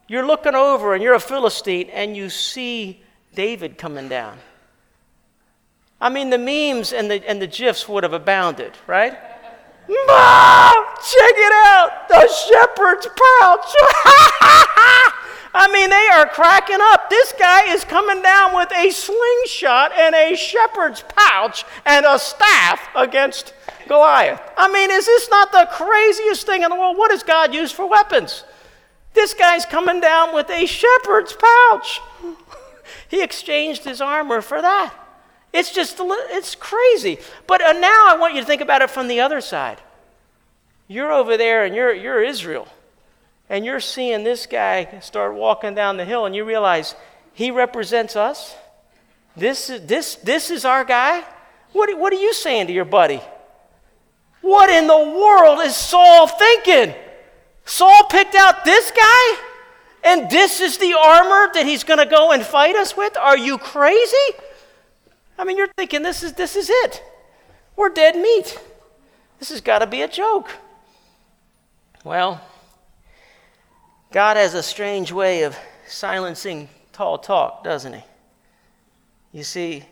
You're 0.07 0.25
looking 0.25 0.55
over 0.55 0.95
and 0.95 1.03
you're 1.03 1.13
a 1.13 1.19
Philistine 1.19 1.91
and 1.91 2.17
you 2.17 2.31
see 2.31 3.03
David 3.35 3.77
coming 3.77 4.09
down. 4.09 4.39
I 6.01 6.09
mean, 6.09 6.31
the 6.31 6.39
memes 6.39 6.93
and 6.93 7.09
the, 7.11 7.27
and 7.29 7.39
the 7.39 7.47
GIFs 7.47 7.87
would 7.87 8.03
have 8.03 8.13
abounded, 8.13 8.73
right? 8.87 9.13
Mom, 9.87 10.85
check 10.97 11.35
it 11.37 11.53
out, 11.67 12.07
the 12.09 12.27
shepherd's 12.27 13.07
pouch. 13.07 13.73
I 15.53 15.69
mean, 15.71 15.89
they 15.89 16.07
are 16.13 16.27
cracking 16.27 16.79
up. 16.79 17.09
This 17.09 17.33
guy 17.37 17.73
is 17.73 17.83
coming 17.83 18.23
down 18.23 18.55
with 18.55 18.71
a 18.71 18.89
slingshot 18.89 19.91
and 19.91 20.15
a 20.15 20.35
shepherd's 20.35 21.03
pouch 21.15 21.65
and 21.85 22.05
a 22.05 22.17
staff 22.17 22.81
against 22.95 23.53
Goliath. 23.87 24.41
I 24.57 24.71
mean, 24.71 24.89
is 24.89 25.05
this 25.05 25.29
not 25.29 25.51
the 25.51 25.67
craziest 25.71 26.45
thing 26.45 26.63
in 26.63 26.69
the 26.69 26.75
world? 26.75 26.97
What 26.97 27.11
does 27.11 27.23
God 27.23 27.53
use 27.53 27.71
for 27.71 27.87
weapons? 27.87 28.45
This 29.13 29.33
guy's 29.33 29.65
coming 29.65 29.99
down 29.99 30.33
with 30.33 30.49
a 30.49 30.65
shepherd's 30.65 31.35
pouch. 31.37 31.99
he 33.09 33.21
exchanged 33.21 33.83
his 33.83 33.99
armor 33.99 34.41
for 34.41 34.61
that. 34.61 34.93
It's 35.53 35.71
just, 35.71 35.97
it's 35.99 36.55
crazy. 36.55 37.17
But 37.45 37.61
uh, 37.61 37.73
now 37.73 38.05
I 38.07 38.17
want 38.17 38.35
you 38.35 38.41
to 38.41 38.47
think 38.47 38.61
about 38.61 38.81
it 38.81 38.89
from 38.89 39.07
the 39.07 39.19
other 39.19 39.41
side. 39.41 39.81
You're 40.87 41.11
over 41.11 41.37
there 41.37 41.65
and 41.65 41.75
you're, 41.75 41.93
you're 41.93 42.23
Israel. 42.23 42.67
And 43.49 43.65
you're 43.65 43.81
seeing 43.81 44.23
this 44.23 44.45
guy 44.45 44.99
start 45.01 45.35
walking 45.35 45.75
down 45.75 45.97
the 45.97 46.05
hill 46.05 46.25
and 46.25 46.35
you 46.35 46.45
realize 46.45 46.95
he 47.33 47.51
represents 47.51 48.15
us. 48.15 48.55
This, 49.35 49.69
is, 49.69 49.85
this, 49.85 50.15
this 50.15 50.51
is 50.51 50.65
our 50.65 50.85
guy. 50.85 51.23
What, 51.73 51.97
what 51.97 52.13
are 52.13 52.21
you 52.21 52.33
saying 52.33 52.67
to 52.67 52.73
your 52.73 52.85
buddy? 52.85 53.21
What 54.41 54.69
in 54.69 54.87
the 54.87 54.97
world 54.97 55.59
is 55.61 55.75
Saul 55.75 56.27
thinking? 56.27 56.95
Saul 57.65 58.05
picked 58.09 58.35
out 58.35 58.65
this 58.65 58.91
guy? 58.91 59.37
And 60.03 60.29
this 60.29 60.61
is 60.61 60.77
the 60.77 60.95
armor 60.97 61.53
that 61.53 61.65
he's 61.65 61.83
going 61.83 61.99
to 61.99 62.05
go 62.05 62.31
and 62.31 62.43
fight 62.43 62.75
us 62.75 62.97
with? 62.97 63.15
Are 63.17 63.37
you 63.37 63.57
crazy? 63.57 64.15
I 65.41 65.43
mean, 65.43 65.57
you're 65.57 65.73
thinking 65.75 66.03
this 66.03 66.21
is, 66.21 66.33
this 66.33 66.55
is 66.55 66.69
it. 66.69 67.03
We're 67.75 67.89
dead 67.89 68.15
meat. 68.15 68.59
This 69.39 69.49
has 69.49 69.59
got 69.59 69.79
to 69.79 69.87
be 69.87 70.03
a 70.03 70.07
joke. 70.07 70.51
Well, 72.03 72.39
God 74.11 74.37
has 74.37 74.53
a 74.53 74.61
strange 74.61 75.11
way 75.11 75.41
of 75.41 75.57
silencing 75.87 76.69
tall 76.93 77.17
talk, 77.17 77.63
doesn't 77.63 77.93
he? 77.93 78.03
You 79.31 79.43
see, 79.43 79.83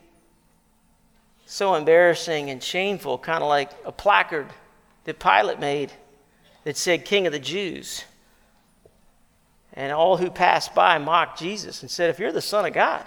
so 1.48 1.74
embarrassing 1.74 2.52
and 2.52 2.62
shameful, 2.62 3.18
kind 3.18 3.42
of 3.42 3.50
like 3.50 3.72
a 3.86 3.92
placard 3.92 4.46
that 5.06 5.18
Pilate 5.18 5.60
made 5.60 5.92
that 6.64 6.78
said, 6.78 7.06
King 7.06 7.26
of 7.26 7.34
the 7.34 7.40
Jews. 7.40 8.04
And 9.74 9.92
all 9.92 10.18
who 10.18 10.30
passed 10.30 10.76
by 10.76 11.00
mocked 11.00 11.40
Jesus 11.40 11.82
and 11.82 11.90
said, 11.90 12.12
If 12.12 12.20
you're 12.20 12.32
the 12.32 12.40
Son 12.40 12.68
of 12.68 12.74
God, 12.74 13.04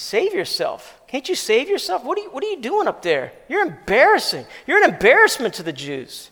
save 0.00 0.32
yourself. 0.32 1.00
Can't 1.06 1.28
you 1.28 1.34
save 1.34 1.68
yourself? 1.68 2.04
What 2.04 2.18
are 2.18 2.22
you, 2.22 2.30
what 2.30 2.42
are 2.42 2.48
you 2.48 2.60
doing 2.60 2.88
up 2.88 3.02
there? 3.02 3.32
You're 3.48 3.66
embarrassing. 3.66 4.46
You're 4.66 4.82
an 4.82 4.90
embarrassment 4.90 5.54
to 5.54 5.62
the 5.62 5.72
Jews. 5.72 6.30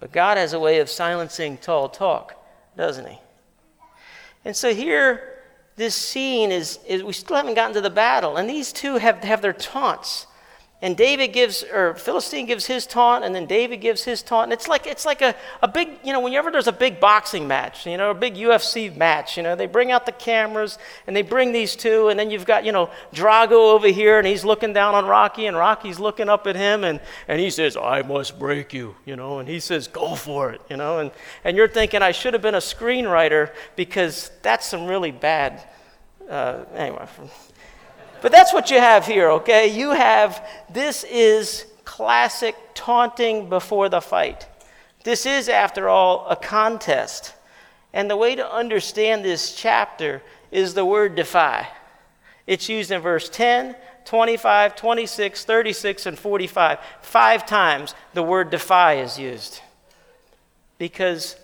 But 0.00 0.12
God 0.12 0.36
has 0.36 0.52
a 0.52 0.60
way 0.60 0.78
of 0.78 0.88
silencing 0.88 1.58
tall 1.58 1.88
talk, 1.88 2.34
doesn't 2.76 3.08
He? 3.08 3.18
And 4.44 4.56
so 4.56 4.72
here, 4.72 5.42
this 5.76 5.94
scene 5.94 6.52
is, 6.52 6.78
is 6.86 7.02
we 7.02 7.12
still 7.12 7.36
haven't 7.36 7.54
gotten 7.54 7.74
to 7.74 7.80
the 7.80 7.90
battle, 7.90 8.36
and 8.36 8.48
these 8.48 8.72
two 8.72 8.96
have, 8.96 9.22
have 9.24 9.42
their 9.42 9.52
taunts. 9.52 10.26
And 10.80 10.96
David 10.96 11.28
gives, 11.32 11.64
or 11.64 11.94
Philistine 11.94 12.46
gives 12.46 12.66
his 12.66 12.86
taunt, 12.86 13.24
and 13.24 13.34
then 13.34 13.46
David 13.46 13.78
gives 13.78 14.04
his 14.04 14.22
taunt. 14.22 14.44
And 14.44 14.52
it's 14.52 14.68
like, 14.68 14.86
it's 14.86 15.04
like 15.04 15.22
a, 15.22 15.34
a 15.60 15.66
big, 15.66 15.98
you 16.04 16.12
know, 16.12 16.20
whenever 16.20 16.52
there's 16.52 16.68
a 16.68 16.72
big 16.72 17.00
boxing 17.00 17.48
match, 17.48 17.84
you 17.84 17.96
know, 17.96 18.12
a 18.12 18.14
big 18.14 18.36
UFC 18.36 18.96
match, 18.96 19.36
you 19.36 19.42
know, 19.42 19.56
they 19.56 19.66
bring 19.66 19.90
out 19.90 20.06
the 20.06 20.12
cameras 20.12 20.78
and 21.08 21.16
they 21.16 21.22
bring 21.22 21.50
these 21.50 21.74
two, 21.74 22.08
and 22.08 22.18
then 22.18 22.30
you've 22.30 22.46
got, 22.46 22.64
you 22.64 22.70
know, 22.70 22.90
Drago 23.12 23.72
over 23.72 23.88
here, 23.88 24.18
and 24.18 24.26
he's 24.26 24.44
looking 24.44 24.72
down 24.72 24.94
on 24.94 25.04
Rocky, 25.06 25.46
and 25.46 25.56
Rocky's 25.56 25.98
looking 25.98 26.28
up 26.28 26.46
at 26.46 26.54
him, 26.54 26.84
and, 26.84 27.00
and 27.26 27.40
he 27.40 27.50
says, 27.50 27.76
I 27.76 28.02
must 28.02 28.38
break 28.38 28.72
you, 28.72 28.94
you 29.04 29.16
know, 29.16 29.40
and 29.40 29.48
he 29.48 29.58
says, 29.58 29.88
go 29.88 30.14
for 30.14 30.52
it, 30.52 30.60
you 30.70 30.76
know, 30.76 31.00
and, 31.00 31.10
and 31.42 31.56
you're 31.56 31.66
thinking, 31.66 32.02
I 32.02 32.12
should 32.12 32.34
have 32.34 32.42
been 32.42 32.54
a 32.54 32.58
screenwriter 32.58 33.52
because 33.74 34.30
that's 34.42 34.64
some 34.64 34.86
really 34.86 35.10
bad, 35.10 35.60
uh, 36.30 36.62
anyway. 36.72 37.08
But 38.20 38.32
that's 38.32 38.52
what 38.52 38.70
you 38.70 38.78
have 38.78 39.06
here, 39.06 39.30
okay? 39.30 39.68
You 39.68 39.90
have 39.90 40.46
this 40.70 41.04
is 41.04 41.66
classic 41.84 42.56
taunting 42.74 43.48
before 43.48 43.88
the 43.88 44.00
fight. 44.00 44.46
This 45.04 45.26
is, 45.26 45.48
after 45.48 45.88
all, 45.88 46.26
a 46.28 46.36
contest. 46.36 47.34
And 47.92 48.10
the 48.10 48.16
way 48.16 48.34
to 48.34 48.52
understand 48.52 49.24
this 49.24 49.54
chapter 49.54 50.22
is 50.50 50.74
the 50.74 50.84
word 50.84 51.14
defy. 51.14 51.68
It's 52.46 52.68
used 52.68 52.90
in 52.90 53.00
verse 53.00 53.28
10, 53.28 53.76
25, 54.04 54.76
26, 54.76 55.44
36, 55.44 56.06
and 56.06 56.18
45. 56.18 56.78
Five 57.02 57.46
times 57.46 57.94
the 58.14 58.22
word 58.22 58.50
defy 58.50 58.94
is 58.94 59.18
used. 59.18 59.60
Because 60.78 61.36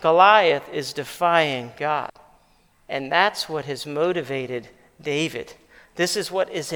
Goliath 0.00 0.68
is 0.72 0.92
defying 0.92 1.72
God. 1.78 2.10
And 2.88 3.10
that's 3.10 3.48
what 3.48 3.64
has 3.64 3.86
motivated 3.86 4.68
David. 5.00 5.54
This 5.96 6.16
is 6.16 6.30
what 6.30 6.50
is 6.50 6.72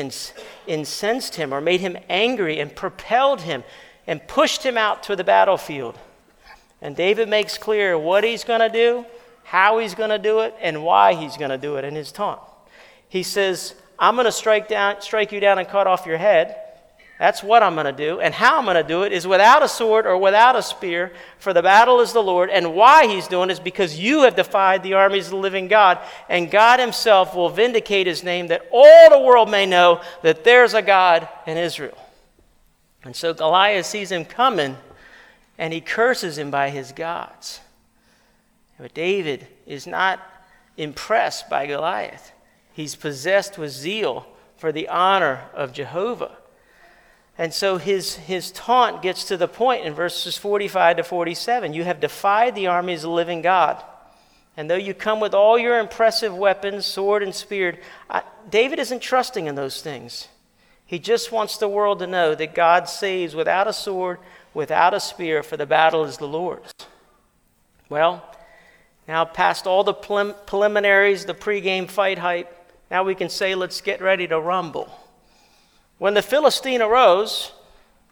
incensed 0.67 1.35
him 1.35 1.53
or 1.53 1.61
made 1.61 1.81
him 1.81 1.99
angry 2.09 2.59
and 2.59 2.75
propelled 2.75 3.43
him 3.43 3.65
and 4.07 4.27
pushed 4.27 4.65
him 4.65 4.79
out 4.79 5.03
to 5.05 5.17
the 5.17 5.25
battlefield. 5.25 5.99
And 6.81 6.97
David 6.97 7.29
makes 7.29 7.59
clear 7.59 7.99
what 7.99 8.25
he's 8.25 8.45
going 8.45 8.61
to 8.61 8.71
do, 8.71 9.05
how 9.45 9.79
he's 9.79 9.95
going 9.95 10.11
to 10.11 10.19
do 10.19 10.41
it, 10.41 10.55
and 10.61 10.83
why 10.83 11.13
he's 11.15 11.37
going 11.37 11.51
to 11.51 11.59
do 11.59 11.77
it 11.77 11.85
in 11.85 11.95
his 11.95 12.11
taunt. 12.13 12.41
He 13.09 13.23
says, 13.23 13.75
I'm 13.99 14.15
going 14.15 14.25
to 14.25 14.33
strike, 14.33 14.69
down, 14.69 15.03
strike 15.03 15.33
you 15.33 15.41
down 15.41 15.59
and 15.59 15.69
cut 15.69 15.87
off 15.87 16.07
your 16.07 16.17
head. 16.17 16.57
That's 17.21 17.43
what 17.43 17.63
I'm 17.63 17.75
going 17.75 17.85
to 17.85 17.93
do. 17.93 18.19
And 18.21 18.33
how 18.33 18.57
I'm 18.57 18.65
going 18.65 18.77
to 18.77 18.83
do 18.83 19.03
it 19.03 19.13
is 19.13 19.27
without 19.27 19.63
a 19.63 19.69
sword 19.69 20.07
or 20.07 20.17
without 20.17 20.57
a 20.57 20.63
spear, 20.63 21.13
for 21.39 21.53
the 21.53 21.61
battle 21.61 22.01
is 22.01 22.15
the 22.15 22.23
Lord. 22.23 22.49
And 22.49 22.75
why 22.75 23.07
he's 23.09 23.29
doing 23.29 23.51
it 23.51 23.53
is 23.53 23.61
because 23.61 24.01
you 24.01 24.23
have 24.23 24.37
defied 24.37 24.83
the 24.83 24.95
armies 24.95 25.27
of 25.27 25.33
the 25.33 25.37
living 25.37 25.69
God. 25.69 25.99
And 26.31 26.51
God 26.51 26.81
himself 26.81 27.35
will 27.35 27.51
vindicate 27.51 28.07
his 28.07 28.25
name 28.25 28.47
that 28.47 28.67
all 28.73 29.11
the 29.11 29.21
world 29.21 29.51
may 29.51 29.67
know 29.67 30.01
that 30.23 30.45
there's 30.45 30.73
a 30.73 30.81
God 30.81 31.29
in 31.47 31.59
Israel. 31.59 31.99
And 33.05 33.15
so 33.15 33.35
Goliath 33.35 33.85
sees 33.85 34.11
him 34.11 34.25
coming 34.25 34.79
and 35.59 35.75
he 35.75 35.83
curses 35.83 36.39
him 36.39 36.51
by 36.51 36.71
his 36.71 36.91
gods. 36.91 37.61
But 38.79 38.95
David 38.95 39.47
is 39.67 39.87
not 39.87 40.21
impressed 40.79 41.51
by 41.51 41.67
Goliath, 41.67 42.33
he's 42.73 42.95
possessed 42.95 43.59
with 43.59 43.73
zeal 43.73 44.27
for 44.57 44.73
the 44.73 44.89
honor 44.89 45.43
of 45.53 45.75
Jehovah. 45.75 46.39
And 47.41 47.55
so 47.55 47.79
his, 47.79 48.17
his 48.17 48.51
taunt 48.51 49.01
gets 49.01 49.25
to 49.25 49.37
the 49.39 49.49
point 49.49 49.87
in 49.87 49.95
verses 49.95 50.37
45 50.37 50.99
to 50.99 51.03
47. 51.03 51.73
You 51.73 51.85
have 51.85 51.99
defied 51.99 52.55
the 52.55 52.67
armies 52.67 52.99
of 52.99 53.09
the 53.09 53.15
living 53.15 53.41
God. 53.41 53.83
And 54.59 54.69
though 54.69 54.77
you 54.77 54.93
come 54.93 55.21
with 55.21 55.33
all 55.33 55.59
your 55.59 55.79
impressive 55.79 56.37
weapons, 56.37 56.85
sword 56.85 57.23
and 57.23 57.35
spear, 57.35 57.79
I, 58.11 58.25
David 58.51 58.79
isn't 58.79 59.01
trusting 59.01 59.47
in 59.47 59.55
those 59.55 59.81
things. 59.81 60.29
He 60.85 60.99
just 60.99 61.33
wants 61.33 61.57
the 61.57 61.67
world 61.67 62.01
to 62.01 62.07
know 62.07 62.35
that 62.35 62.55
God 62.55 62.91
saves 62.91 63.35
without 63.35 63.67
a 63.67 63.73
sword, 63.73 64.19
without 64.53 64.93
a 64.93 65.01
spear, 65.01 65.43
for 65.43 65.57
the 65.57 65.65
battle 65.65 66.05
is 66.05 66.19
the 66.19 66.29
Lord's. 66.29 66.75
Well, 67.89 68.23
now 69.09 69.25
past 69.25 69.67
all 69.67 69.83
the 69.83 69.95
prelim- 69.95 70.37
preliminaries, 70.45 71.25
the 71.25 71.33
pregame 71.33 71.89
fight 71.89 72.19
hype, 72.19 72.55
now 72.91 73.03
we 73.03 73.15
can 73.15 73.31
say, 73.31 73.55
let's 73.55 73.81
get 73.81 74.03
ready 74.03 74.29
to 74.29 74.39
rumble. 74.39 74.93
When 76.01 76.15
the 76.15 76.23
Philistine 76.23 76.81
arose 76.81 77.53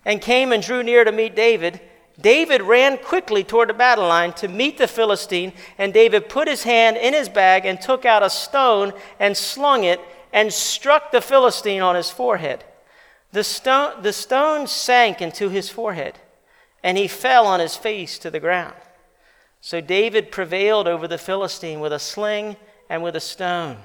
and 0.04 0.20
came 0.20 0.52
and 0.52 0.62
drew 0.62 0.82
near 0.82 1.04
to 1.04 1.10
meet 1.10 1.34
David, 1.34 1.80
David 2.20 2.60
ran 2.60 2.98
quickly 2.98 3.42
toward 3.42 3.70
the 3.70 3.74
battle 3.74 4.06
line 4.06 4.34
to 4.34 4.46
meet 4.46 4.76
the 4.76 4.86
Philistine, 4.86 5.54
and 5.78 5.94
David 5.94 6.28
put 6.28 6.48
his 6.48 6.64
hand 6.64 6.98
in 6.98 7.14
his 7.14 7.30
bag 7.30 7.64
and 7.64 7.80
took 7.80 8.04
out 8.04 8.22
a 8.22 8.28
stone 8.28 8.92
and 9.18 9.34
slung 9.34 9.84
it 9.84 10.02
and 10.34 10.52
struck 10.52 11.12
the 11.12 11.22
Philistine 11.22 11.80
on 11.80 11.96
his 11.96 12.10
forehead. 12.10 12.62
The 13.32 13.42
stone, 13.42 14.02
the 14.02 14.12
stone 14.12 14.66
sank 14.66 15.22
into 15.22 15.48
his 15.48 15.70
forehead, 15.70 16.18
and 16.82 16.98
he 16.98 17.08
fell 17.08 17.46
on 17.46 17.58
his 17.58 17.74
face 17.74 18.18
to 18.18 18.30
the 18.30 18.38
ground. 18.38 18.76
So 19.62 19.80
David 19.80 20.30
prevailed 20.30 20.86
over 20.86 21.08
the 21.08 21.16
Philistine 21.16 21.80
with 21.80 21.94
a 21.94 21.98
sling 21.98 22.58
and 22.90 23.02
with 23.02 23.16
a 23.16 23.20
stone, 23.20 23.78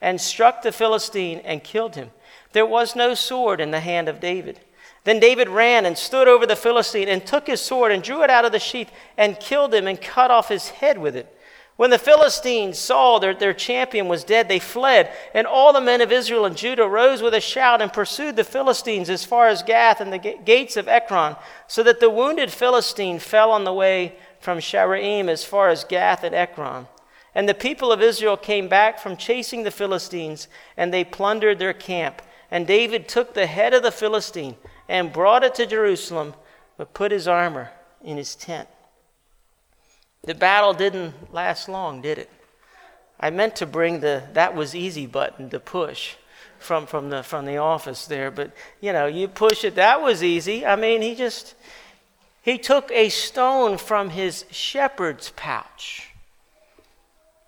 and 0.00 0.20
struck 0.20 0.62
the 0.62 0.70
Philistine 0.70 1.40
and 1.40 1.64
killed 1.64 1.96
him. 1.96 2.12
There 2.54 2.64
was 2.64 2.96
no 2.96 3.14
sword 3.14 3.60
in 3.60 3.72
the 3.72 3.80
hand 3.80 4.08
of 4.08 4.20
David. 4.20 4.60
Then 5.02 5.20
David 5.20 5.48
ran 5.48 5.84
and 5.84 5.98
stood 5.98 6.28
over 6.28 6.46
the 6.46 6.56
Philistine 6.56 7.08
and 7.08 7.26
took 7.26 7.48
his 7.48 7.60
sword 7.60 7.92
and 7.92 8.02
drew 8.02 8.22
it 8.22 8.30
out 8.30 8.44
of 8.44 8.52
the 8.52 8.58
sheath 8.58 8.90
and 9.18 9.38
killed 9.38 9.74
him 9.74 9.86
and 9.86 10.00
cut 10.00 10.30
off 10.30 10.48
his 10.48 10.70
head 10.70 10.96
with 10.96 11.16
it. 11.16 11.30
When 11.76 11.90
the 11.90 11.98
Philistines 11.98 12.78
saw 12.78 13.18
that 13.18 13.40
their 13.40 13.52
champion 13.52 14.06
was 14.06 14.22
dead, 14.22 14.48
they 14.48 14.60
fled, 14.60 15.10
and 15.34 15.44
all 15.48 15.72
the 15.72 15.80
men 15.80 16.00
of 16.00 16.12
Israel 16.12 16.44
and 16.44 16.56
Judah 16.56 16.86
rose 16.86 17.20
with 17.20 17.34
a 17.34 17.40
shout 17.40 17.82
and 17.82 17.92
pursued 17.92 18.36
the 18.36 18.44
Philistines 18.44 19.10
as 19.10 19.24
far 19.24 19.48
as 19.48 19.64
Gath 19.64 20.00
and 20.00 20.12
the 20.12 20.18
gates 20.18 20.76
of 20.76 20.86
Ekron, 20.86 21.34
so 21.66 21.82
that 21.82 21.98
the 21.98 22.08
wounded 22.08 22.52
Philistine 22.52 23.18
fell 23.18 23.50
on 23.50 23.64
the 23.64 23.72
way 23.72 24.14
from 24.38 24.58
Shaaraim 24.58 25.28
as 25.28 25.44
far 25.44 25.68
as 25.68 25.82
Gath 25.82 26.22
and 26.22 26.34
Ekron. 26.34 26.86
And 27.34 27.48
the 27.48 27.54
people 27.54 27.90
of 27.90 28.00
Israel 28.00 28.36
came 28.36 28.68
back 28.68 29.00
from 29.00 29.16
chasing 29.16 29.64
the 29.64 29.72
Philistines, 29.72 30.46
and 30.76 30.94
they 30.94 31.02
plundered 31.02 31.58
their 31.58 31.72
camp. 31.72 32.22
And 32.54 32.68
David 32.68 33.08
took 33.08 33.34
the 33.34 33.46
head 33.46 33.74
of 33.74 33.82
the 33.82 33.90
Philistine 33.90 34.54
and 34.88 35.12
brought 35.12 35.42
it 35.42 35.56
to 35.56 35.66
Jerusalem, 35.66 36.34
but 36.76 36.94
put 36.94 37.10
his 37.10 37.26
armor 37.26 37.72
in 38.00 38.16
his 38.16 38.36
tent. 38.36 38.68
The 40.22 40.36
battle 40.36 40.72
didn't 40.72 41.34
last 41.34 41.68
long, 41.68 42.00
did 42.00 42.16
it? 42.16 42.30
I 43.18 43.30
meant 43.30 43.56
to 43.56 43.66
bring 43.66 43.98
the 43.98 44.22
that 44.34 44.54
was 44.54 44.72
easy 44.72 45.04
button 45.04 45.50
to 45.50 45.58
push 45.58 46.14
from, 46.60 46.86
from, 46.86 47.10
the, 47.10 47.24
from 47.24 47.44
the 47.44 47.56
office 47.56 48.06
there, 48.06 48.30
but 48.30 48.52
you 48.80 48.92
know, 48.92 49.06
you 49.06 49.26
push 49.26 49.64
it, 49.64 49.74
that 49.74 50.00
was 50.00 50.22
easy. 50.22 50.64
I 50.64 50.76
mean, 50.76 51.02
he 51.02 51.16
just, 51.16 51.56
he 52.40 52.56
took 52.56 52.88
a 52.92 53.08
stone 53.08 53.78
from 53.78 54.10
his 54.10 54.44
shepherd's 54.52 55.30
pouch. 55.34 56.10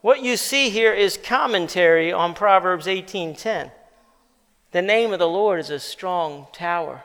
What 0.00 0.20
you 0.20 0.36
see 0.36 0.68
here 0.68 0.92
is 0.92 1.16
commentary 1.16 2.12
on 2.12 2.34
Proverbs 2.34 2.88
18:10. 2.88 3.70
The 4.76 4.82
name 4.82 5.14
of 5.14 5.18
the 5.18 5.26
Lord 5.26 5.58
is 5.58 5.70
a 5.70 5.80
strong 5.80 6.48
tower. 6.52 7.02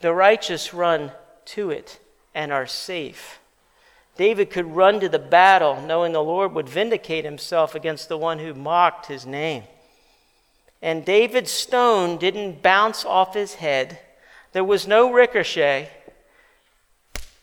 The 0.00 0.14
righteous 0.14 0.72
run 0.72 1.12
to 1.44 1.70
it 1.70 2.00
and 2.34 2.50
are 2.50 2.66
safe. 2.66 3.38
David 4.16 4.48
could 4.48 4.74
run 4.74 4.98
to 5.00 5.10
the 5.10 5.18
battle 5.18 5.78
knowing 5.82 6.14
the 6.14 6.22
Lord 6.22 6.54
would 6.54 6.70
vindicate 6.70 7.26
himself 7.26 7.74
against 7.74 8.08
the 8.08 8.16
one 8.16 8.38
who 8.38 8.54
mocked 8.54 9.08
his 9.08 9.26
name. 9.26 9.64
And 10.80 11.04
David's 11.04 11.50
stone 11.50 12.16
didn't 12.16 12.62
bounce 12.62 13.04
off 13.04 13.34
his 13.34 13.56
head. 13.56 13.98
There 14.52 14.64
was 14.64 14.86
no 14.86 15.12
ricochet, 15.12 15.90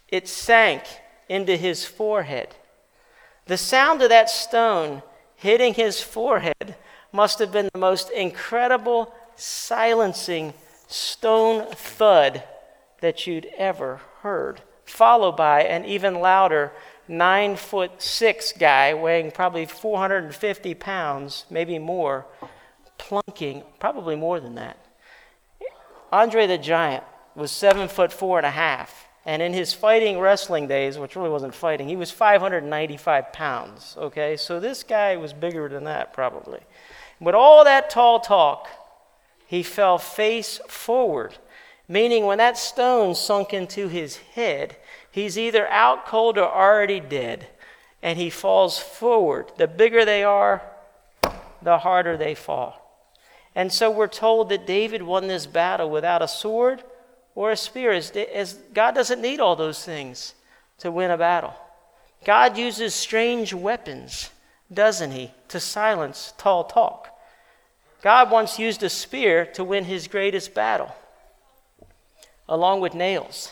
it 0.07 0.27
sank 0.27 0.81
into 1.29 1.55
his 1.55 1.85
forehead. 1.85 2.55
The 3.45 3.55
sound 3.55 4.01
of 4.01 4.09
that 4.09 4.31
stone 4.31 5.03
hitting 5.35 5.75
his 5.75 6.01
forehead 6.01 6.75
must 7.11 7.37
have 7.37 7.51
been 7.51 7.69
the 7.71 7.79
most 7.79 8.09
incredible, 8.09 9.13
silencing 9.39 10.53
stone 10.87 11.65
thud 11.71 12.43
that 13.01 13.25
you'd 13.25 13.47
ever 13.57 14.01
heard, 14.21 14.61
followed 14.85 15.37
by 15.37 15.63
an 15.63 15.85
even 15.85 16.15
louder 16.15 16.71
nine 17.07 17.55
foot 17.55 18.01
six 18.01 18.53
guy 18.53 18.93
weighing 18.93 19.31
probably 19.31 19.65
450 19.65 20.73
pounds, 20.75 21.45
maybe 21.49 21.79
more, 21.79 22.25
plunking, 22.97 23.63
probably 23.79 24.15
more 24.15 24.39
than 24.39 24.55
that. 24.55 24.77
Andre 26.11 26.47
the 26.47 26.57
Giant 26.57 27.03
was 27.35 27.51
seven 27.51 27.87
foot 27.87 28.11
four 28.11 28.37
and 28.37 28.45
a 28.45 28.51
half. 28.51 29.07
And 29.25 29.41
in 29.41 29.53
his 29.53 29.73
fighting 29.73 30.19
wrestling 30.19 30.67
days, 30.67 30.97
which 30.97 31.15
really 31.15 31.29
wasn't 31.29 31.53
fighting, 31.53 31.87
he 31.87 31.95
was 31.95 32.09
595 32.09 33.33
pounds. 33.33 33.95
Okay, 33.97 34.37
so 34.37 34.59
this 34.59 34.81
guy 34.81 35.17
was 35.17 35.33
bigger 35.33 35.69
than 35.69 35.83
that, 35.83 36.13
probably. 36.13 36.61
But 37.21 37.35
all 37.35 37.63
that 37.65 37.89
tall 37.89 38.19
talk, 38.21 38.67
he 39.49 39.63
fell 39.63 39.97
face 39.97 40.59
forward, 40.67 41.39
meaning 41.87 42.27
when 42.27 42.37
that 42.37 42.55
stone 42.55 43.15
sunk 43.15 43.51
into 43.51 43.87
his 43.87 44.17
head, 44.17 44.75
he's 45.09 45.39
either 45.39 45.67
out 45.69 46.05
cold 46.05 46.37
or 46.37 46.47
already 46.47 46.99
dead, 46.99 47.47
and 48.03 48.19
he 48.19 48.29
falls 48.29 48.77
forward. 48.77 49.51
The 49.57 49.67
bigger 49.67 50.05
they 50.05 50.23
are, 50.23 50.61
the 51.63 51.79
harder 51.79 52.15
they 52.15 52.35
fall. 52.35 53.09
And 53.55 53.73
so 53.73 53.89
we're 53.89 54.05
told 54.05 54.49
that 54.49 54.67
David 54.67 55.01
won 55.01 55.27
this 55.27 55.47
battle 55.47 55.89
without 55.89 56.21
a 56.21 56.27
sword 56.27 56.83
or 57.33 57.49
a 57.49 57.57
spear, 57.57 57.91
as, 57.91 58.11
as 58.11 58.53
God 58.75 58.93
doesn't 58.93 59.19
need 59.19 59.39
all 59.39 59.55
those 59.55 59.83
things 59.83 60.35
to 60.77 60.91
win 60.91 61.09
a 61.09 61.17
battle. 61.17 61.55
God 62.23 62.55
uses 62.55 62.93
strange 62.93 63.51
weapons, 63.51 64.29
doesn't 64.71 65.09
He, 65.09 65.31
to 65.47 65.59
silence 65.59 66.35
tall 66.37 66.65
talk. 66.65 67.18
God 68.01 68.31
once 68.31 68.59
used 68.59 68.83
a 68.83 68.89
spear 68.89 69.45
to 69.45 69.63
win 69.63 69.85
his 69.85 70.07
greatest 70.07 70.53
battle, 70.53 70.95
along 72.47 72.81
with 72.81 72.93
nails 72.93 73.51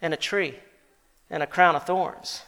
and 0.00 0.14
a 0.14 0.16
tree 0.16 0.58
and 1.30 1.42
a 1.42 1.46
crown 1.46 1.76
of 1.76 1.84
thorns. 1.84 2.42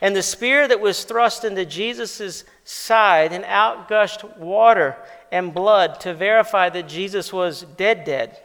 And 0.00 0.16
the 0.16 0.22
spear 0.22 0.66
that 0.66 0.80
was 0.80 1.04
thrust 1.04 1.44
into 1.44 1.64
Jesus' 1.64 2.44
side 2.64 3.32
and 3.32 3.44
out 3.44 3.88
gushed 3.88 4.24
water 4.38 4.96
and 5.30 5.54
blood 5.54 6.00
to 6.00 6.14
verify 6.14 6.70
that 6.70 6.88
Jesus 6.88 7.32
was 7.32 7.62
dead, 7.76 8.04
dead. 8.04 8.38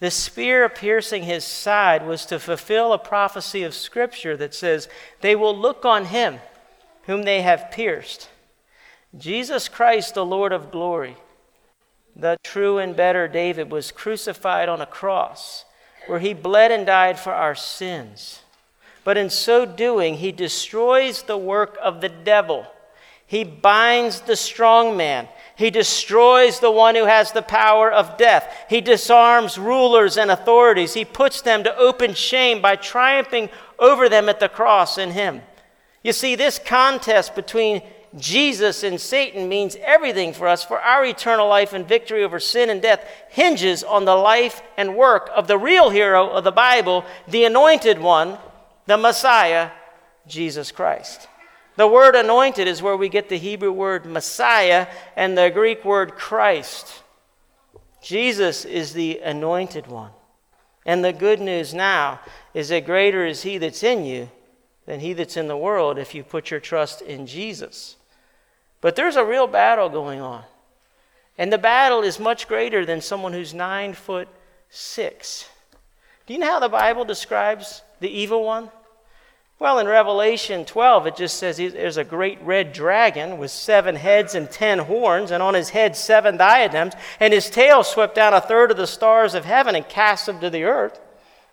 The 0.00 0.10
spear 0.10 0.68
piercing 0.68 1.22
his 1.22 1.44
side 1.44 2.06
was 2.06 2.26
to 2.26 2.38
fulfill 2.38 2.92
a 2.92 2.98
prophecy 2.98 3.62
of 3.62 3.74
Scripture 3.74 4.36
that 4.38 4.54
says, 4.54 4.88
They 5.20 5.36
will 5.36 5.56
look 5.56 5.84
on 5.84 6.06
him 6.06 6.40
whom 7.04 7.22
they 7.22 7.42
have 7.42 7.70
pierced. 7.70 8.28
Jesus 9.18 9.68
Christ, 9.68 10.14
the 10.14 10.24
Lord 10.24 10.52
of 10.52 10.70
glory, 10.70 11.16
the 12.16 12.36
true 12.42 12.78
and 12.78 12.96
better 12.96 13.28
David, 13.28 13.70
was 13.70 13.92
crucified 13.92 14.68
on 14.68 14.80
a 14.80 14.86
cross 14.86 15.64
where 16.06 16.18
he 16.18 16.34
bled 16.34 16.70
and 16.70 16.84
died 16.84 17.18
for 17.18 17.32
our 17.32 17.54
sins. 17.54 18.40
But 19.04 19.16
in 19.16 19.30
so 19.30 19.66
doing, 19.66 20.14
he 20.14 20.32
destroys 20.32 21.22
the 21.22 21.38
work 21.38 21.78
of 21.82 22.00
the 22.00 22.08
devil. 22.08 22.66
He 23.26 23.44
binds 23.44 24.22
the 24.22 24.36
strong 24.36 24.96
man. 24.96 25.28
He 25.56 25.70
destroys 25.70 26.60
the 26.60 26.70
one 26.70 26.94
who 26.94 27.04
has 27.04 27.32
the 27.32 27.42
power 27.42 27.90
of 27.90 28.16
death. 28.16 28.52
He 28.68 28.80
disarms 28.80 29.58
rulers 29.58 30.16
and 30.16 30.30
authorities. 30.30 30.94
He 30.94 31.04
puts 31.04 31.40
them 31.40 31.64
to 31.64 31.76
open 31.76 32.14
shame 32.14 32.60
by 32.60 32.76
triumphing 32.76 33.48
over 33.78 34.08
them 34.08 34.28
at 34.28 34.40
the 34.40 34.48
cross 34.48 34.98
in 34.98 35.12
him. 35.12 35.42
You 36.02 36.12
see, 36.12 36.34
this 36.34 36.58
contest 36.58 37.34
between 37.34 37.82
Jesus 38.16 38.84
and 38.84 39.00
Satan 39.00 39.48
means 39.48 39.76
everything 39.82 40.32
for 40.32 40.46
us, 40.46 40.64
for 40.64 40.80
our 40.80 41.04
eternal 41.04 41.48
life 41.48 41.72
and 41.72 41.86
victory 41.86 42.22
over 42.22 42.38
sin 42.38 42.70
and 42.70 42.80
death 42.80 43.04
hinges 43.28 43.82
on 43.82 44.04
the 44.04 44.14
life 44.14 44.62
and 44.76 44.96
work 44.96 45.30
of 45.34 45.48
the 45.48 45.58
real 45.58 45.90
hero 45.90 46.28
of 46.30 46.44
the 46.44 46.52
Bible, 46.52 47.04
the 47.26 47.44
anointed 47.44 47.98
one, 47.98 48.38
the 48.86 48.96
Messiah, 48.96 49.70
Jesus 50.28 50.70
Christ. 50.70 51.26
The 51.76 51.88
word 51.88 52.14
anointed 52.14 52.68
is 52.68 52.82
where 52.82 52.96
we 52.96 53.08
get 53.08 53.28
the 53.28 53.36
Hebrew 53.36 53.72
word 53.72 54.06
Messiah 54.06 54.86
and 55.16 55.36
the 55.36 55.50
Greek 55.50 55.84
word 55.84 56.14
Christ. 56.14 57.02
Jesus 58.00 58.64
is 58.64 58.92
the 58.92 59.18
anointed 59.18 59.88
one. 59.88 60.12
And 60.86 61.04
the 61.04 61.12
good 61.12 61.40
news 61.40 61.74
now 61.74 62.20
is 62.52 62.68
that 62.68 62.86
greater 62.86 63.26
is 63.26 63.42
he 63.42 63.58
that's 63.58 63.82
in 63.82 64.04
you 64.04 64.30
than 64.86 65.00
he 65.00 65.14
that's 65.14 65.36
in 65.36 65.48
the 65.48 65.56
world 65.56 65.98
if 65.98 66.14
you 66.14 66.22
put 66.22 66.50
your 66.50 66.60
trust 66.60 67.02
in 67.02 67.26
Jesus. 67.26 67.96
But 68.84 68.96
there's 68.96 69.16
a 69.16 69.24
real 69.24 69.46
battle 69.46 69.88
going 69.88 70.20
on. 70.20 70.44
And 71.38 71.50
the 71.50 71.56
battle 71.56 72.02
is 72.02 72.20
much 72.20 72.46
greater 72.46 72.84
than 72.84 73.00
someone 73.00 73.32
who's 73.32 73.54
nine 73.54 73.94
foot 73.94 74.28
six. 74.68 75.48
Do 76.26 76.34
you 76.34 76.38
know 76.38 76.50
how 76.50 76.60
the 76.60 76.68
Bible 76.68 77.06
describes 77.06 77.80
the 78.00 78.10
evil 78.10 78.44
one? 78.44 78.68
Well, 79.58 79.78
in 79.78 79.86
Revelation 79.86 80.66
12, 80.66 81.06
it 81.06 81.16
just 81.16 81.38
says 81.38 81.56
there's 81.56 81.96
a 81.96 82.04
great 82.04 82.38
red 82.42 82.74
dragon 82.74 83.38
with 83.38 83.50
seven 83.50 83.96
heads 83.96 84.34
and 84.34 84.50
ten 84.50 84.80
horns, 84.80 85.30
and 85.30 85.42
on 85.42 85.54
his 85.54 85.70
head 85.70 85.96
seven 85.96 86.36
diadems, 86.36 86.92
and 87.20 87.32
his 87.32 87.48
tail 87.48 87.84
swept 87.84 88.14
down 88.14 88.34
a 88.34 88.40
third 88.42 88.70
of 88.70 88.76
the 88.76 88.86
stars 88.86 89.32
of 89.32 89.46
heaven 89.46 89.74
and 89.74 89.88
cast 89.88 90.26
them 90.26 90.40
to 90.40 90.50
the 90.50 90.64
earth. 90.64 91.00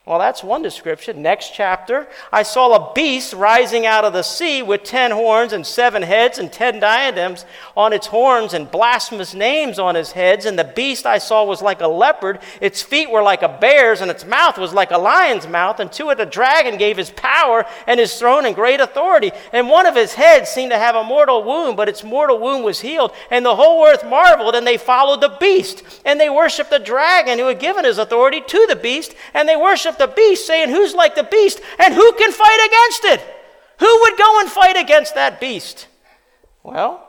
Well, 0.03 0.17
that's 0.17 0.43
one 0.43 0.63
description. 0.63 1.21
Next 1.21 1.53
chapter, 1.53 2.07
I 2.33 2.41
saw 2.41 2.73
a 2.73 2.93
beast 2.93 3.33
rising 3.33 3.85
out 3.85 4.03
of 4.03 4.13
the 4.13 4.23
sea 4.23 4.63
with 4.63 4.83
ten 4.83 5.11
horns 5.11 5.53
and 5.53 5.63
seven 5.65 6.01
heads 6.01 6.39
and 6.39 6.51
ten 6.51 6.79
diadems 6.79 7.45
on 7.77 7.93
its 7.93 8.07
horns 8.07 8.55
and 8.55 8.69
blasphemous 8.69 9.35
names 9.35 9.77
on 9.77 9.93
his 9.93 10.11
heads. 10.11 10.47
And 10.47 10.57
the 10.57 10.63
beast 10.63 11.05
I 11.05 11.19
saw 11.19 11.43
was 11.43 11.61
like 11.61 11.81
a 11.81 11.87
leopard. 11.87 12.39
Its 12.61 12.81
feet 12.81 13.11
were 13.11 13.21
like 13.21 13.43
a 13.43 13.57
bear's, 13.61 14.01
and 14.01 14.09
its 14.09 14.25
mouth 14.25 14.57
was 14.57 14.73
like 14.73 14.89
a 14.89 14.97
lion's 14.97 15.47
mouth. 15.47 15.79
And 15.79 15.91
to 15.93 16.09
it 16.09 16.19
a 16.19 16.25
dragon 16.25 16.79
gave 16.79 16.97
his 16.97 17.11
power 17.11 17.63
and 17.85 17.99
his 17.99 18.17
throne 18.17 18.47
and 18.47 18.55
great 18.55 18.79
authority. 18.79 19.31
And 19.53 19.69
one 19.69 19.85
of 19.85 19.95
his 19.95 20.15
heads 20.15 20.49
seemed 20.49 20.71
to 20.71 20.79
have 20.79 20.95
a 20.95 21.03
mortal 21.03 21.43
wound, 21.43 21.77
but 21.77 21.87
its 21.87 22.03
mortal 22.03 22.39
wound 22.39 22.63
was 22.63 22.79
healed. 22.79 23.11
And 23.29 23.45
the 23.45 23.55
whole 23.55 23.85
earth 23.85 24.03
marveled, 24.03 24.55
and 24.55 24.65
they 24.65 24.77
followed 24.77 25.21
the 25.21 25.37
beast. 25.39 25.83
And 26.05 26.19
they 26.19 26.31
worshiped 26.31 26.71
the 26.71 26.79
dragon 26.79 27.37
who 27.37 27.45
had 27.45 27.59
given 27.59 27.85
his 27.85 27.99
authority 27.99 28.41
to 28.41 28.65
the 28.67 28.75
beast, 28.75 29.13
and 29.35 29.47
they 29.47 29.55
worshiped 29.55 29.91
the 30.01 30.07
beast, 30.07 30.45
saying, 30.45 30.69
Who's 30.69 30.93
like 30.93 31.15
the 31.15 31.23
beast 31.23 31.61
and 31.79 31.93
who 31.93 32.11
can 32.13 32.31
fight 32.31 32.67
against 32.67 33.05
it? 33.05 33.35
Who 33.79 33.99
would 34.01 34.17
go 34.17 34.39
and 34.41 34.49
fight 34.49 34.77
against 34.77 35.15
that 35.15 35.39
beast? 35.39 35.87
Well, 36.63 37.07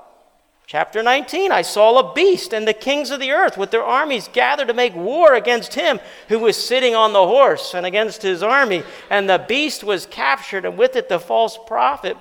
chapter 0.66 1.02
19 1.02 1.50
I 1.50 1.62
saw 1.62 1.98
a 1.98 2.14
beast 2.14 2.52
and 2.52 2.68
the 2.68 2.72
kings 2.72 3.10
of 3.10 3.20
the 3.20 3.32
earth 3.32 3.56
with 3.56 3.70
their 3.70 3.84
armies 3.84 4.28
gathered 4.32 4.68
to 4.68 4.74
make 4.74 4.94
war 4.94 5.34
against 5.34 5.74
him 5.74 6.00
who 6.28 6.38
was 6.38 6.56
sitting 6.56 6.94
on 6.94 7.12
the 7.12 7.26
horse 7.26 7.74
and 7.74 7.84
against 7.84 8.22
his 8.22 8.42
army. 8.42 8.82
And 9.10 9.28
the 9.28 9.44
beast 9.46 9.82
was 9.82 10.06
captured, 10.06 10.64
and 10.64 10.78
with 10.78 10.96
it 10.96 11.08
the 11.08 11.18
false 11.20 11.58
prophet 11.66 12.16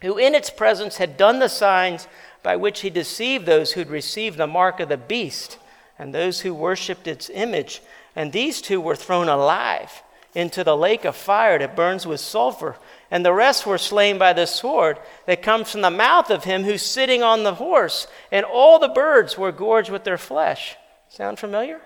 who 0.00 0.16
in 0.16 0.34
its 0.34 0.50
presence 0.50 0.96
had 0.96 1.16
done 1.16 1.40
the 1.40 1.48
signs 1.48 2.06
by 2.42 2.56
which 2.56 2.80
he 2.80 2.90
deceived 2.90 3.46
those 3.46 3.72
who'd 3.72 3.90
received 3.90 4.38
the 4.38 4.46
mark 4.46 4.78
of 4.80 4.88
the 4.88 4.96
beast 4.96 5.58
and 5.98 6.14
those 6.14 6.40
who 6.40 6.54
worshipped 6.54 7.08
its 7.08 7.28
image. 7.30 7.82
And 8.18 8.32
these 8.32 8.60
two 8.60 8.80
were 8.80 8.96
thrown 8.96 9.28
alive 9.28 10.02
into 10.34 10.64
the 10.64 10.76
lake 10.76 11.04
of 11.04 11.14
fire 11.14 11.56
that 11.56 11.76
burns 11.76 12.04
with 12.04 12.18
sulfur. 12.18 12.74
And 13.12 13.24
the 13.24 13.32
rest 13.32 13.64
were 13.64 13.78
slain 13.78 14.18
by 14.18 14.32
the 14.32 14.46
sword 14.46 14.98
that 15.26 15.40
comes 15.40 15.70
from 15.70 15.82
the 15.82 15.90
mouth 15.90 16.28
of 16.28 16.42
him 16.42 16.64
who's 16.64 16.82
sitting 16.82 17.22
on 17.22 17.44
the 17.44 17.54
horse. 17.54 18.08
And 18.32 18.44
all 18.44 18.80
the 18.80 18.88
birds 18.88 19.38
were 19.38 19.52
gorged 19.52 19.88
with 19.88 20.02
their 20.02 20.18
flesh. 20.18 20.74
Sound 21.08 21.38
familiar? 21.38 21.80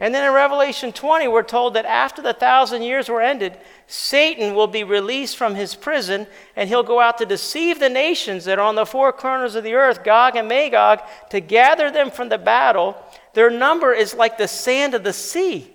And 0.00 0.14
then 0.14 0.24
in 0.24 0.32
Revelation 0.32 0.92
20, 0.92 1.28
we're 1.28 1.42
told 1.42 1.74
that 1.74 1.84
after 1.84 2.22
the 2.22 2.32
thousand 2.32 2.82
years 2.82 3.10
were 3.10 3.20
ended, 3.20 3.58
Satan 3.86 4.54
will 4.54 4.68
be 4.68 4.82
released 4.82 5.36
from 5.36 5.56
his 5.56 5.74
prison 5.74 6.26
and 6.56 6.70
he'll 6.70 6.82
go 6.82 7.00
out 7.00 7.18
to 7.18 7.26
deceive 7.26 7.80
the 7.80 7.90
nations 7.90 8.46
that 8.46 8.58
are 8.58 8.64
on 8.64 8.76
the 8.76 8.86
four 8.86 9.12
corners 9.12 9.56
of 9.56 9.64
the 9.64 9.74
earth, 9.74 10.04
Gog 10.04 10.36
and 10.36 10.48
Magog, 10.48 11.00
to 11.28 11.40
gather 11.40 11.90
them 11.90 12.10
from 12.10 12.30
the 12.30 12.38
battle 12.38 12.96
their 13.38 13.50
number 13.50 13.92
is 13.92 14.14
like 14.14 14.36
the 14.36 14.48
sand 14.48 14.94
of 14.94 15.04
the 15.04 15.12
sea. 15.12 15.70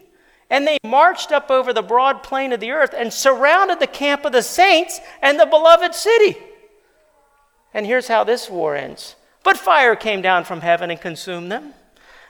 And 0.49 0.68
they 0.68 0.80
marched 0.84 1.32
up 1.32 1.49
over 1.49 1.72
the 1.72 1.82
broad 1.82 2.22
plain 2.22 2.51
of 2.51 2.59
the 2.59 2.72
earth 2.72 2.93
and 2.93 3.14
surrounded 3.14 3.80
the 3.80 3.88
camp 3.88 4.26
of 4.26 4.34
the 4.34 4.41
saints 4.41 4.99
and 5.22 5.39
the 5.39 5.45
beloved 5.45 5.95
city. 5.95 6.38
And 7.74 7.86
here's 7.86 8.09
how 8.09 8.26
this 8.26 8.49
war 8.49 8.76
ends. 8.76 9.16
But 9.43 9.55
fire 9.55 9.95
came 9.95 10.22
down 10.22 10.43
from 10.43 10.59
heaven 10.59 10.91
and 10.91 10.99
consumed 10.99 11.53
them. 11.53 11.74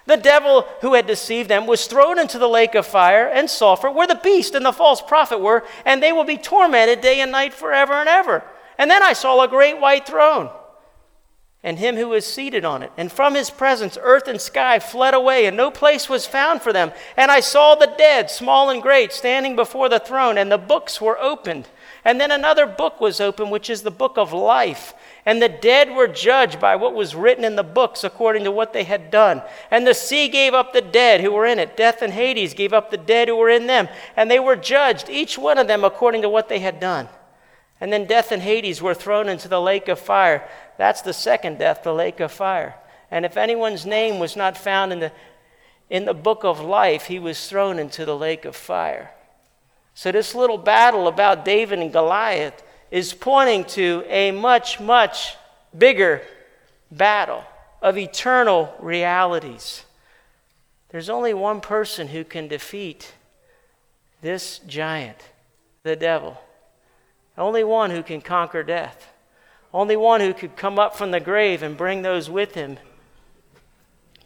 The 0.06 0.18
devil 0.18 0.68
who 0.82 0.94
had 0.94 1.08
deceived 1.08 1.50
them 1.50 1.66
was 1.66 1.88
thrown 1.88 2.20
into 2.20 2.38
the 2.38 2.48
lake 2.48 2.76
of 2.76 2.86
fire 2.86 3.28
and 3.28 3.50
sulfur, 3.50 3.90
where 3.90 4.06
the 4.06 4.22
beast 4.24 4.54
and 4.54 4.64
the 4.64 4.72
false 4.72 5.02
prophet 5.02 5.40
were, 5.40 5.64
and 5.84 6.04
they 6.04 6.12
will 6.12 6.26
be 6.26 6.38
tormented 6.38 7.02
day 7.02 7.22
and 7.22 7.32
night 7.32 7.56
forever 7.56 7.94
and 7.94 8.08
ever. 8.08 8.44
And 8.78 8.92
then 8.92 9.02
I 9.02 9.14
saw 9.14 9.42
a 9.42 9.48
great 9.48 9.82
white 9.82 10.06
throne 10.06 10.52
and 11.64 11.80
him 11.80 11.96
who 11.96 12.10
was 12.10 12.26
seated 12.26 12.66
on 12.66 12.84
it. 12.84 12.92
And 12.98 13.10
from 13.10 13.36
his 13.36 13.50
presence, 13.50 13.98
earth 14.02 14.28
and 14.28 14.42
sky 14.42 14.80
fled 14.80 15.14
away, 15.14 15.46
and 15.46 15.56
no 15.56 15.72
place 15.72 16.10
was 16.10 16.28
found 16.28 16.62
for 16.62 16.74
them. 16.74 16.92
And 17.16 17.32
I 17.32 17.40
saw 17.40 17.76
the 17.76 17.94
dead, 17.98 18.30
small 18.30 18.70
and 18.70 18.82
great, 18.82 19.14
standing 19.14 19.56
before 19.56 19.88
the 19.88 20.00
throne, 20.00 20.38
and 20.38 20.52
the 20.52 20.58
books 20.58 21.00
were 21.00 21.18
opened. 21.18 21.70
And 22.04 22.20
then 22.20 22.32
another 22.32 22.66
book 22.66 23.00
was 23.00 23.22
opened, 23.22 23.50
which 23.50 23.70
is 23.70 23.82
the 23.82 23.92
book 23.92 24.18
of 24.18 24.34
life. 24.34 24.94
And 25.26 25.42
the 25.42 25.48
dead 25.48 25.96
were 25.96 26.10
judged 26.10 26.60
by 26.60 26.76
what 26.76 26.94
was 26.94 27.16
written 27.16 27.46
in 27.46 27.56
the 27.56 27.64
books 27.64 28.04
according 28.04 28.44
to 28.44 28.52
what 28.52 28.74
they 28.74 28.84
had 28.84 29.10
done. 29.10 29.42
And 29.72 29.88
the 29.88 29.94
sea 29.94 30.28
gave 30.28 30.54
up 30.54 30.74
the 30.74 30.82
dead 30.82 31.22
who 31.22 31.32
were 31.32 31.46
in 31.46 31.60
it. 31.60 31.78
Death 31.78 32.02
and 32.02 32.12
Hades 32.12 32.54
gave 32.54 32.74
up 32.74 32.92
the 32.92 32.98
dead 32.98 33.30
who 33.30 33.38
were 33.38 33.50
in 33.50 33.68
them. 33.68 33.88
And 34.18 34.30
they 34.30 34.40
were 34.40 34.58
judged, 34.58 35.10
each 35.10 35.38
one 35.38 35.58
of 35.58 35.68
them 35.68 35.86
according 35.86 36.24
to 36.24 36.30
what 36.30 36.50
they 36.50 36.60
had 36.60 36.82
done. 36.82 37.08
And 37.84 37.92
then 37.92 38.06
death 38.06 38.32
and 38.32 38.42
Hades 38.42 38.82
were 38.82 38.94
thrown 38.94 39.28
into 39.28 39.50
the 39.50 39.60
lake 39.60 39.90
of 39.90 40.00
fire. 40.00 40.48
That's 40.78 41.02
the 41.02 41.12
second 41.12 41.60
death, 41.60 41.84
the 41.84 41.94
lake 41.94 42.22
of 42.22 42.32
fire. 42.32 42.76
And 43.12 43.26
if 43.26 43.36
anyone's 43.36 43.86
name 43.86 44.20
was 44.20 44.38
not 44.38 44.56
found 44.56 44.94
in 44.94 45.02
the, 45.02 45.12
in 45.90 46.06
the 46.06 46.14
book 46.14 46.46
of 46.46 46.62
life, 46.62 47.08
he 47.08 47.20
was 47.20 47.50
thrown 47.50 47.80
into 47.80 48.06
the 48.06 48.16
lake 48.16 48.46
of 48.46 48.56
fire. 48.56 49.12
So, 49.96 50.14
this 50.14 50.34
little 50.34 50.58
battle 50.58 51.10
about 51.10 51.44
David 51.44 51.80
and 51.80 51.92
Goliath 51.92 52.64
is 52.90 53.14
pointing 53.14 53.66
to 53.66 54.06
a 54.08 54.32
much, 54.32 54.80
much 54.80 55.36
bigger 55.78 56.22
battle 56.90 57.44
of 57.82 57.98
eternal 57.98 58.74
realities. 58.80 59.84
There's 60.88 61.10
only 61.10 61.34
one 61.34 61.60
person 61.60 62.08
who 62.08 62.24
can 62.24 62.48
defeat 62.48 63.14
this 64.22 64.60
giant, 64.60 65.20
the 65.84 65.98
devil. 65.98 66.40
Only 67.38 67.64
one 67.64 67.92
who 67.92 68.04
can 68.04 68.22
conquer 68.22 68.64
death. 68.64 69.12
Only 69.74 69.96
one 69.96 70.22
who 70.22 70.34
could 70.34 70.56
come 70.56 70.78
up 70.78 70.96
from 70.96 71.12
the 71.12 71.20
grave 71.20 71.64
and 71.64 71.76
bring 71.76 72.02
those 72.02 72.30
with 72.30 72.54
him 72.54 72.78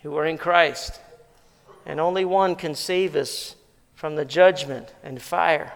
who 0.04 0.16
are 0.18 0.26
in 0.26 0.38
Christ. 0.38 1.00
And 1.86 2.00
only 2.00 2.26
one 2.26 2.56
can 2.56 2.76
save 2.76 3.16
us 3.16 3.56
from 3.96 4.16
the 4.16 4.26
judgment 4.26 4.94
and 5.04 5.22
fire. 5.22 5.74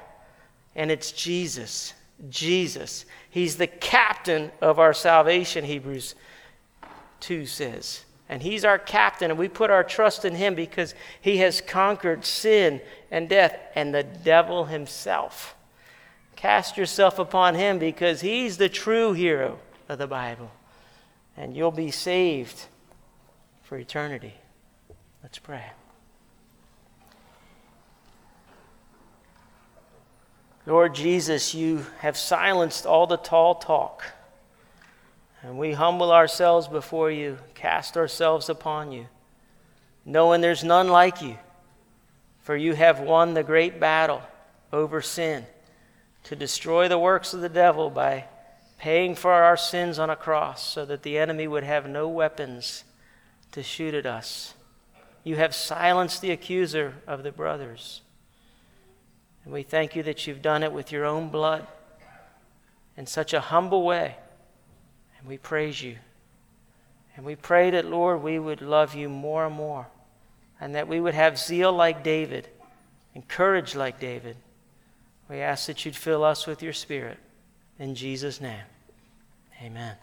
And 0.75 0.91
it's 0.91 1.11
Jesus. 1.11 1.93
Jesus. 2.29 3.05
He's 3.29 3.55
the 3.55 3.67
captain 3.67 4.51
of 4.61 4.77
our 4.77 4.93
salvation, 4.93 5.65
Hebrews 5.65 6.15
2 7.21 7.45
says. 7.45 8.05
And 8.29 8.41
He's 8.41 8.63
our 8.63 8.79
captain, 8.79 9.31
and 9.31 9.39
we 9.39 9.47
put 9.47 9.69
our 9.69 9.83
trust 9.83 10.23
in 10.23 10.35
Him 10.35 10.55
because 10.55 10.95
He 11.19 11.37
has 11.37 11.61
conquered 11.61 12.23
sin 12.25 12.81
and 13.09 13.27
death 13.27 13.57
and 13.75 13.93
the 13.93 14.03
devil 14.03 14.65
himself. 14.65 15.55
Cast 16.41 16.75
yourself 16.75 17.19
upon 17.19 17.53
him 17.53 17.77
because 17.77 18.21
he's 18.21 18.57
the 18.57 18.67
true 18.67 19.13
hero 19.13 19.59
of 19.87 19.99
the 19.99 20.07
Bible. 20.07 20.49
And 21.37 21.55
you'll 21.55 21.69
be 21.69 21.91
saved 21.91 22.65
for 23.61 23.77
eternity. 23.77 24.33
Let's 25.21 25.37
pray. 25.37 25.65
Lord 30.65 30.95
Jesus, 30.95 31.53
you 31.53 31.85
have 31.99 32.17
silenced 32.17 32.87
all 32.87 33.05
the 33.05 33.17
tall 33.17 33.53
talk. 33.53 34.03
And 35.43 35.59
we 35.59 35.73
humble 35.73 36.11
ourselves 36.11 36.67
before 36.67 37.11
you, 37.11 37.37
cast 37.53 37.95
ourselves 37.95 38.49
upon 38.49 38.91
you, 38.91 39.05
knowing 40.05 40.41
there's 40.41 40.63
none 40.63 40.87
like 40.87 41.21
you, 41.21 41.37
for 42.39 42.55
you 42.55 42.73
have 42.73 42.99
won 42.99 43.35
the 43.35 43.43
great 43.43 43.79
battle 43.79 44.23
over 44.73 45.03
sin 45.03 45.45
to 46.23 46.35
destroy 46.35 46.87
the 46.87 46.99
works 46.99 47.33
of 47.33 47.41
the 47.41 47.49
devil 47.49 47.89
by 47.89 48.25
paying 48.77 49.15
for 49.15 49.31
our 49.31 49.57
sins 49.57 49.99
on 49.99 50.09
a 50.09 50.15
cross 50.15 50.67
so 50.67 50.85
that 50.85 51.03
the 51.03 51.17
enemy 51.17 51.47
would 51.47 51.63
have 51.63 51.87
no 51.87 52.07
weapons 52.07 52.83
to 53.51 53.61
shoot 53.61 53.93
at 53.93 54.05
us. 54.05 54.53
You 55.23 55.35
have 55.35 55.53
silenced 55.53 56.21
the 56.21 56.31
accuser 56.31 56.95
of 57.05 57.23
the 57.23 57.31
brothers. 57.31 58.01
And 59.43 59.53
we 59.53 59.63
thank 59.63 59.95
you 59.95 60.03
that 60.03 60.25
you've 60.25 60.41
done 60.41 60.63
it 60.63 60.71
with 60.71 60.91
your 60.91 61.05
own 61.05 61.29
blood 61.29 61.67
in 62.97 63.05
such 63.05 63.33
a 63.33 63.39
humble 63.39 63.83
way. 63.83 64.15
And 65.19 65.27
we 65.27 65.37
praise 65.37 65.81
you. 65.81 65.97
And 67.15 67.25
we 67.25 67.35
pray 67.35 67.71
that, 67.71 67.85
Lord, 67.85 68.23
we 68.23 68.39
would 68.39 68.61
love 68.61 68.95
you 68.95 69.09
more 69.09 69.45
and 69.45 69.55
more, 69.55 69.87
and 70.59 70.73
that 70.75 70.87
we 70.87 70.99
would 70.99 71.13
have 71.13 71.37
zeal 71.37 71.71
like 71.71 72.03
David 72.03 72.47
and 73.13 73.27
courage 73.27 73.75
like 73.75 73.99
David. 73.99 74.37
We 75.31 75.37
ask 75.37 75.67
that 75.67 75.85
you'd 75.85 75.95
fill 75.95 76.25
us 76.25 76.45
with 76.45 76.61
your 76.61 76.73
Spirit. 76.73 77.17
In 77.79 77.95
Jesus' 77.95 78.41
name, 78.41 78.65
amen. 79.63 79.95